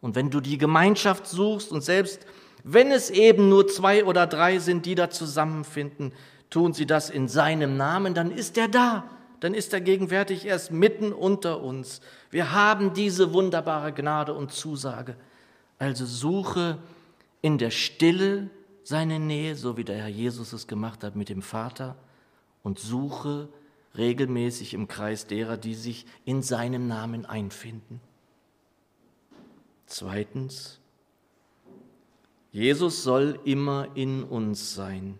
Und 0.00 0.16
wenn 0.16 0.30
du 0.30 0.40
die 0.40 0.58
Gemeinschaft 0.58 1.28
suchst 1.28 1.70
und 1.70 1.82
selbst 1.82 2.26
wenn 2.64 2.90
es 2.90 3.10
eben 3.10 3.50
nur 3.50 3.68
zwei 3.68 4.04
oder 4.04 4.26
drei 4.26 4.58
sind, 4.58 4.86
die 4.86 4.94
da 4.94 5.10
zusammenfinden, 5.10 6.12
tun 6.48 6.72
sie 6.72 6.86
das 6.86 7.10
in 7.10 7.28
seinem 7.28 7.76
Namen, 7.76 8.14
dann 8.14 8.30
ist 8.30 8.56
er 8.56 8.68
da, 8.68 9.04
dann 9.40 9.52
ist 9.52 9.74
er 9.74 9.82
gegenwärtig 9.82 10.46
erst 10.46 10.72
mitten 10.72 11.12
unter 11.12 11.62
uns. 11.62 12.00
Wir 12.30 12.52
haben 12.52 12.94
diese 12.94 13.34
wunderbare 13.34 13.92
Gnade 13.92 14.32
und 14.32 14.50
Zusage. 14.50 15.14
Also 15.78 16.06
suche 16.06 16.78
in 17.42 17.58
der 17.58 17.70
Stille 17.70 18.48
seine 18.82 19.20
Nähe, 19.20 19.56
so 19.56 19.76
wie 19.76 19.84
der 19.84 19.96
Herr 19.96 20.08
Jesus 20.08 20.54
es 20.54 20.66
gemacht 20.66 21.04
hat 21.04 21.16
mit 21.16 21.28
dem 21.28 21.42
Vater, 21.42 21.96
und 22.62 22.78
suche 22.78 23.50
regelmäßig 23.96 24.72
im 24.72 24.88
Kreis 24.88 25.26
derer, 25.26 25.58
die 25.58 25.74
sich 25.74 26.06
in 26.24 26.40
seinem 26.40 26.86
Namen 26.86 27.26
einfinden. 27.26 28.00
Zweitens, 29.86 30.80
Jesus 32.54 33.02
soll 33.02 33.40
immer 33.42 33.88
in 33.96 34.22
uns 34.22 34.76
sein. 34.76 35.18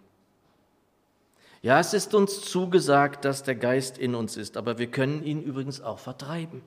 Ja, 1.62 1.80
es 1.80 1.92
ist 1.92 2.14
uns 2.14 2.42
zugesagt, 2.42 3.24
dass 3.24 3.42
der 3.42 3.56
Geist 3.56 3.98
in 3.98 4.14
uns 4.14 4.36
ist, 4.36 4.56
aber 4.56 4.78
wir 4.78 4.86
können 4.86 5.24
ihn 5.24 5.42
übrigens 5.42 5.80
auch 5.80 5.98
vertreiben. 5.98 6.62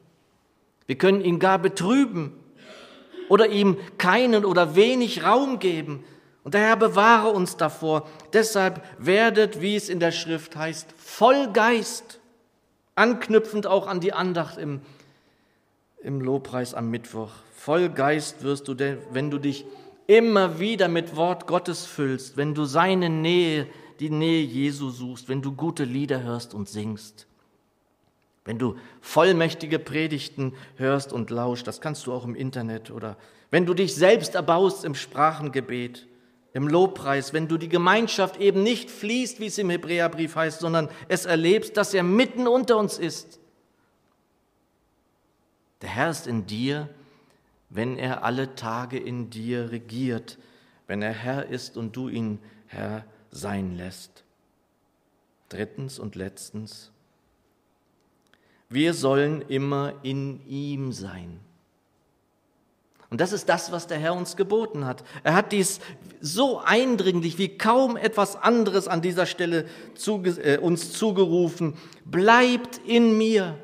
Wir 0.85 0.97
können 0.97 1.21
ihn 1.21 1.39
gar 1.39 1.57
betrüben 1.57 2.33
oder 3.29 3.47
ihm 3.47 3.77
keinen 3.97 4.43
oder 4.43 4.75
wenig 4.75 5.23
Raum 5.23 5.59
geben, 5.59 6.03
und 6.43 6.53
der 6.53 6.61
Herr 6.61 6.77
bewahre 6.77 7.29
uns 7.29 7.55
davor. 7.55 8.05
Deshalb 8.33 8.81
werdet, 8.97 9.61
wie 9.61 9.77
es 9.77 9.87
in 9.87 10.01
der 10.01 10.11
Schrift 10.11 10.57
heißt, 10.57 10.93
voll 10.97 11.51
Geist, 11.53 12.19
anknüpfend 12.95 13.67
auch 13.67 13.87
an 13.87 14.01
die 14.01 14.11
Andacht 14.11 14.57
im, 14.57 14.81
im 16.01 16.19
Lobpreis 16.19 16.73
am 16.73 16.89
Mittwoch. 16.89 17.31
Voll 17.55 17.89
Geist 17.89 18.43
wirst 18.43 18.67
du, 18.67 18.77
wenn 19.11 19.31
du 19.31 19.39
dich 19.39 19.65
immer 20.07 20.59
wieder 20.59 20.87
mit 20.87 21.15
Wort 21.15 21.47
Gottes 21.47 21.85
füllst, 21.85 22.37
wenn 22.37 22.55
du 22.55 22.65
seine 22.65 23.09
Nähe, 23.09 23.67
die 23.99 24.09
Nähe 24.09 24.43
Jesu 24.43 24.89
suchst, 24.89 25.27
wenn 25.29 25.41
du 25.41 25.51
gute 25.51 25.83
Lieder 25.83 26.23
hörst 26.23 26.53
und 26.53 26.69
singst, 26.69 27.27
wenn 28.45 28.57
du 28.57 28.77
vollmächtige 29.01 29.79
Predigten 29.79 30.53
hörst 30.77 31.11
und 31.11 31.29
lauscht, 31.29 31.67
das 31.67 31.81
kannst 31.81 32.07
du 32.07 32.13
auch 32.13 32.23
im 32.23 32.35
Internet 32.35 32.89
oder 32.89 33.17
wenn 33.51 33.65
du 33.65 33.73
dich 33.73 33.95
selbst 33.95 34.35
erbaust 34.35 34.85
im 34.85 34.95
Sprachengebet, 34.95 36.07
im 36.53 36.67
Lobpreis, 36.67 37.33
wenn 37.33 37.47
du 37.47 37.57
die 37.57 37.69
Gemeinschaft 37.69 38.37
eben 38.37 38.63
nicht 38.63 38.89
fließt, 38.89 39.39
wie 39.39 39.45
es 39.47 39.57
im 39.57 39.69
Hebräerbrief 39.69 40.35
heißt, 40.35 40.59
sondern 40.59 40.89
es 41.07 41.25
erlebst, 41.25 41.77
dass 41.77 41.93
er 41.93 42.03
mitten 42.03 42.47
unter 42.47 42.77
uns 42.77 42.97
ist. 42.97 43.39
Der 45.81 45.89
Herr 45.89 46.09
ist 46.09 46.25
in 46.25 46.47
dir, 46.47 46.89
wenn 47.69 47.97
er 47.97 48.23
alle 48.23 48.55
Tage 48.55 48.97
in 48.97 49.29
dir 49.29 49.71
regiert, 49.71 50.37
wenn 50.87 51.01
er 51.01 51.11
Herr 51.11 51.47
ist 51.47 51.77
und 51.77 51.95
du 51.95 52.07
ihn 52.09 52.39
Herr 52.67 53.05
sein 53.31 53.75
lässt. 53.75 54.23
Drittens 55.49 55.99
und 55.99 56.15
letztens, 56.15 56.91
wir 58.69 58.93
sollen 58.93 59.41
immer 59.41 59.93
in 60.03 60.45
ihm 60.45 60.91
sein. 60.91 61.39
Und 63.09 63.21
das 63.21 63.31
ist 63.31 63.47
das, 63.47 63.71
was 63.71 63.87
der 63.87 63.99
Herr 63.99 64.13
uns 64.13 64.35
geboten 64.35 64.85
hat. 64.85 65.03
Er 65.23 65.33
hat 65.33 65.53
dies 65.53 65.79
so 66.19 66.59
eindringlich 66.59 67.37
wie 67.37 67.57
kaum 67.57 67.95
etwas 67.95 68.35
anderes 68.35 68.89
an 68.89 69.01
dieser 69.01 69.25
Stelle 69.25 69.65
zuge 69.95 70.31
äh, 70.31 70.57
uns 70.57 70.91
zugerufen. 70.91 71.75
Bleibt 72.03 72.81
in 72.85 73.17
mir. 73.17 73.57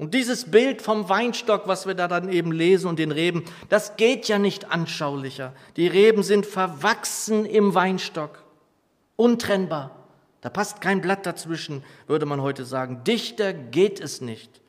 Und 0.00 0.14
dieses 0.14 0.50
Bild 0.50 0.80
vom 0.80 1.10
Weinstock, 1.10 1.68
was 1.68 1.86
wir 1.86 1.92
da 1.92 2.08
dann 2.08 2.32
eben 2.32 2.52
lesen 2.52 2.88
und 2.88 2.98
den 2.98 3.12
Reben, 3.12 3.44
das 3.68 3.96
geht 3.96 4.28
ja 4.28 4.38
nicht 4.38 4.70
anschaulicher. 4.70 5.52
Die 5.76 5.88
Reben 5.88 6.22
sind 6.22 6.46
verwachsen 6.46 7.44
im 7.44 7.74
Weinstock, 7.74 8.42
untrennbar. 9.16 9.94
Da 10.40 10.48
passt 10.48 10.80
kein 10.80 11.02
Blatt 11.02 11.26
dazwischen, 11.26 11.84
würde 12.06 12.24
man 12.24 12.40
heute 12.40 12.64
sagen. 12.64 13.04
Dichter 13.04 13.52
geht 13.52 14.00
es 14.00 14.22
nicht. 14.22 14.62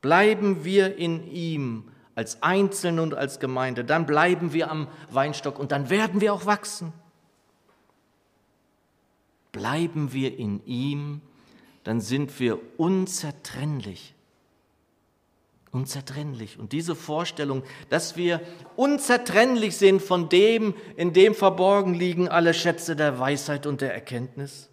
Bleiben 0.00 0.64
wir 0.64 0.96
in 0.96 1.30
ihm 1.30 1.90
als 2.14 2.42
Einzelne 2.42 3.02
und 3.02 3.12
als 3.12 3.40
Gemeinde, 3.40 3.84
dann 3.84 4.06
bleiben 4.06 4.54
wir 4.54 4.70
am 4.70 4.88
Weinstock 5.10 5.58
und 5.58 5.70
dann 5.70 5.90
werden 5.90 6.22
wir 6.22 6.32
auch 6.32 6.46
wachsen. 6.46 6.94
Bleiben 9.52 10.14
wir 10.14 10.38
in 10.38 10.64
ihm, 10.64 11.20
dann 11.84 12.00
sind 12.00 12.40
wir 12.40 12.58
unzertrennlich. 12.78 14.14
Unzertrennlich. 15.72 16.58
Und 16.58 16.72
diese 16.72 16.94
Vorstellung, 16.94 17.62
dass 17.88 18.14
wir 18.14 18.42
unzertrennlich 18.76 19.78
sind 19.78 20.02
von 20.02 20.28
dem, 20.28 20.74
in 20.96 21.14
dem 21.14 21.34
verborgen 21.34 21.94
liegen 21.94 22.28
alle 22.28 22.52
Schätze 22.52 22.94
der 22.94 23.18
Weisheit 23.18 23.66
und 23.66 23.80
der 23.80 23.94
Erkenntnis, 23.94 24.68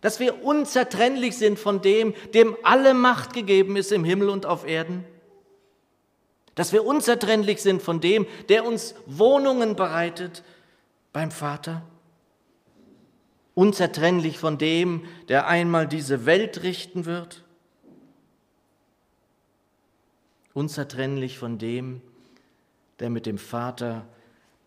dass 0.00 0.18
wir 0.18 0.42
unzertrennlich 0.42 1.36
sind 1.36 1.58
von 1.58 1.82
dem, 1.82 2.14
dem 2.32 2.56
alle 2.62 2.94
Macht 2.94 3.34
gegeben 3.34 3.76
ist 3.76 3.92
im 3.92 4.04
Himmel 4.04 4.30
und 4.30 4.46
auf 4.46 4.66
Erden, 4.66 5.04
dass 6.54 6.72
wir 6.72 6.86
unzertrennlich 6.86 7.60
sind 7.60 7.82
von 7.82 8.00
dem, 8.00 8.26
der 8.48 8.64
uns 8.64 8.94
Wohnungen 9.04 9.76
bereitet 9.76 10.44
beim 11.12 11.30
Vater, 11.30 11.82
unzertrennlich 13.54 14.38
von 14.38 14.56
dem, 14.56 15.04
der 15.28 15.46
einmal 15.46 15.86
diese 15.86 16.24
Welt 16.24 16.62
richten 16.62 17.04
wird, 17.04 17.44
unzertrennlich 20.56 21.38
von 21.38 21.58
dem, 21.58 22.00
der 22.98 23.10
mit 23.10 23.26
dem 23.26 23.36
Vater 23.36 24.06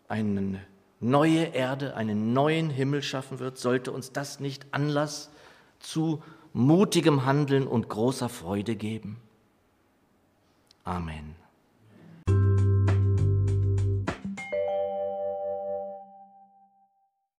eine 0.07 0.61
neue 0.99 1.45
Erde, 1.45 1.95
einen 1.95 2.31
neuen 2.33 2.69
Himmel 2.69 3.01
schaffen 3.01 3.39
wird, 3.39 3.57
sollte 3.57 3.91
uns 3.91 4.11
das 4.11 4.39
nicht 4.39 4.67
Anlass 4.71 5.31
zu 5.79 6.21
mutigem 6.53 7.25
Handeln 7.25 7.67
und 7.67 7.89
großer 7.89 8.29
Freude 8.29 8.75
geben. 8.75 9.17
Amen. 10.83 11.38